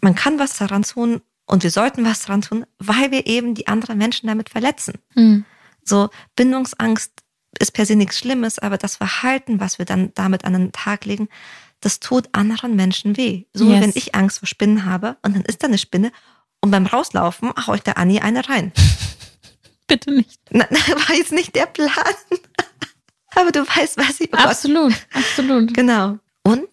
[0.01, 3.67] Man kann was daran tun, und wir sollten was dran tun, weil wir eben die
[3.67, 4.99] anderen Menschen damit verletzen.
[5.15, 5.45] Mhm.
[5.83, 7.11] So, Bindungsangst
[7.59, 11.05] ist per se nichts Schlimmes, aber das Verhalten, was wir dann damit an den Tag
[11.05, 11.27] legen,
[11.81, 13.45] das tut anderen Menschen weh.
[13.53, 13.77] So yes.
[13.77, 16.11] wie wenn ich Angst vor Spinnen habe und dann ist da eine Spinne
[16.61, 18.71] und beim Rauslaufen hau ich der Annie eine rein.
[19.87, 20.39] Bitte nicht.
[20.51, 21.89] Na, war jetzt nicht der Plan.
[23.35, 24.29] aber du weißt, was ich.
[24.33, 25.73] Oh absolut, absolut.
[25.73, 26.19] Genau.
[26.43, 26.69] Und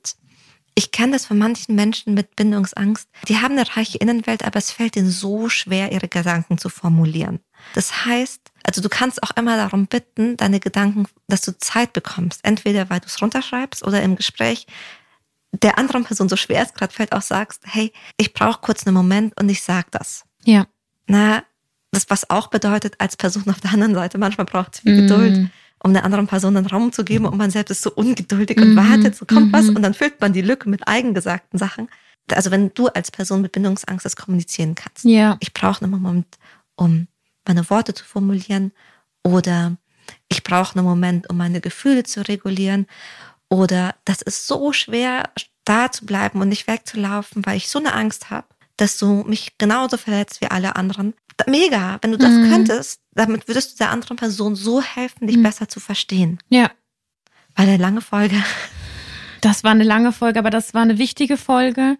[0.78, 3.08] Ich kenne das von manchen Menschen mit Bindungsangst.
[3.28, 7.40] Die haben eine reiche Innenwelt, aber es fällt ihnen so schwer, ihre Gedanken zu formulieren.
[7.74, 12.40] Das heißt, also du kannst auch immer darum bitten, deine Gedanken, dass du Zeit bekommst.
[12.42, 14.66] Entweder weil du es runterschreibst oder im Gespräch
[15.52, 18.94] der anderen Person so schwer es gerade fällt, auch sagst, hey, ich brauche kurz einen
[18.94, 20.24] Moment und ich sag das.
[20.44, 20.66] Ja.
[21.06, 21.42] Na,
[21.90, 25.08] das was auch bedeutet, als Person auf der anderen Seite, manchmal braucht es viel mm.
[25.08, 25.50] Geduld
[25.86, 28.74] um der anderen Person einen Raum zu geben und man selbst ist so ungeduldig und
[28.74, 28.76] mhm.
[28.76, 29.52] wartet, so kommt mhm.
[29.52, 31.88] was und dann füllt man die Lücke mit eigengesagten Sachen.
[32.32, 35.04] Also wenn du als Person mit Bindungsangst das kommunizieren kannst.
[35.04, 35.36] Ja.
[35.38, 36.26] Ich brauche einen Moment,
[36.74, 37.06] um
[37.46, 38.72] meine Worte zu formulieren
[39.22, 39.76] oder
[40.28, 42.86] ich brauche einen Moment, um meine Gefühle zu regulieren
[43.48, 45.30] oder das ist so schwer,
[45.64, 49.58] da zu bleiben und nicht wegzulaufen, weil ich so eine Angst habe, dass du mich
[49.58, 51.14] genauso verletzt wie alle anderen.
[51.46, 52.50] Mega, wenn du das mhm.
[52.50, 55.42] könntest, damit würdest du der anderen Person so helfen, dich mhm.
[55.42, 56.38] besser zu verstehen.
[56.48, 56.70] Ja.
[57.54, 58.42] War eine lange Folge.
[59.40, 61.98] Das war eine lange Folge, aber das war eine wichtige Folge.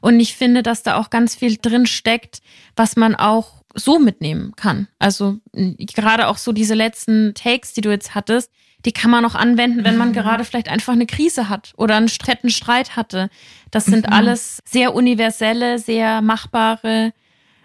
[0.00, 2.40] Und ich finde, dass da auch ganz viel drin steckt,
[2.76, 4.88] was man auch so mitnehmen kann.
[4.98, 8.50] Also gerade auch so diese letzten Takes, die du jetzt hattest,
[8.84, 10.14] die kann man auch anwenden, wenn man mhm.
[10.14, 13.28] gerade vielleicht einfach eine Krise hat oder einen stretten Streit hatte.
[13.70, 14.12] Das sind mhm.
[14.12, 17.12] alles sehr universelle, sehr machbare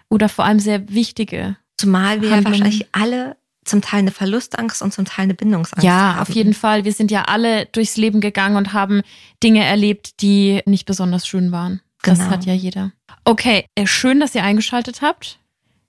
[0.08, 2.60] oder vor allem sehr wichtige Zumal wir Handlungen.
[2.60, 6.16] wahrscheinlich alle zum Teil eine Verlustangst und zum Teil eine Bindungsangst ja, haben.
[6.16, 6.84] Ja, auf jeden Fall.
[6.84, 9.02] Wir sind ja alle durchs Leben gegangen und haben
[9.42, 11.80] Dinge erlebt, die nicht besonders schön waren.
[12.02, 12.18] Genau.
[12.18, 12.92] Das hat ja jeder.
[13.24, 15.38] Okay, äh, schön, dass ihr eingeschaltet habt.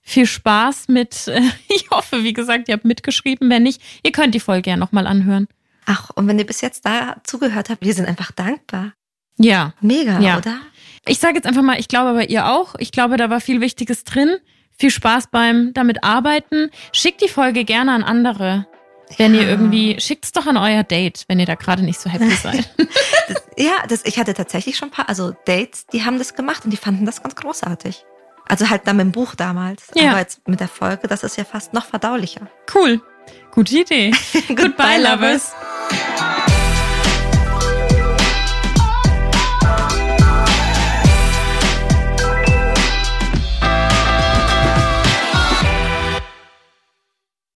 [0.08, 1.26] Viel Spaß mit,
[1.68, 3.50] ich hoffe, wie gesagt, ihr habt mitgeschrieben.
[3.50, 5.48] Wenn nicht, ihr könnt die Folge ja nochmal anhören.
[5.84, 8.92] Ach, und wenn ihr bis jetzt da zugehört habt, wir sind einfach dankbar.
[9.36, 9.74] Ja.
[9.80, 10.38] Mega, ja.
[10.38, 10.60] oder?
[11.06, 12.76] Ich sage jetzt einfach mal, ich glaube bei ihr auch.
[12.78, 14.36] Ich glaube, da war viel Wichtiges drin.
[14.78, 16.70] Viel Spaß beim damit arbeiten.
[16.92, 18.68] Schickt die Folge gerne an andere.
[19.16, 19.42] Wenn ja.
[19.42, 22.72] ihr irgendwie, schickt's doch an euer Date, wenn ihr da gerade nicht so happy seid.
[23.28, 26.64] das, ja, das, ich hatte tatsächlich schon ein paar, also Dates, die haben das gemacht
[26.64, 28.04] und die fanden das ganz großartig.
[28.48, 29.88] Also halt dann mit dem Buch damals.
[29.94, 30.10] Ja.
[30.10, 32.48] Aber jetzt mit der Folge, das ist ja fast noch verdaulicher.
[32.74, 33.00] Cool.
[33.50, 34.12] Gute Idee.
[34.48, 35.52] Goodbye, Lovers.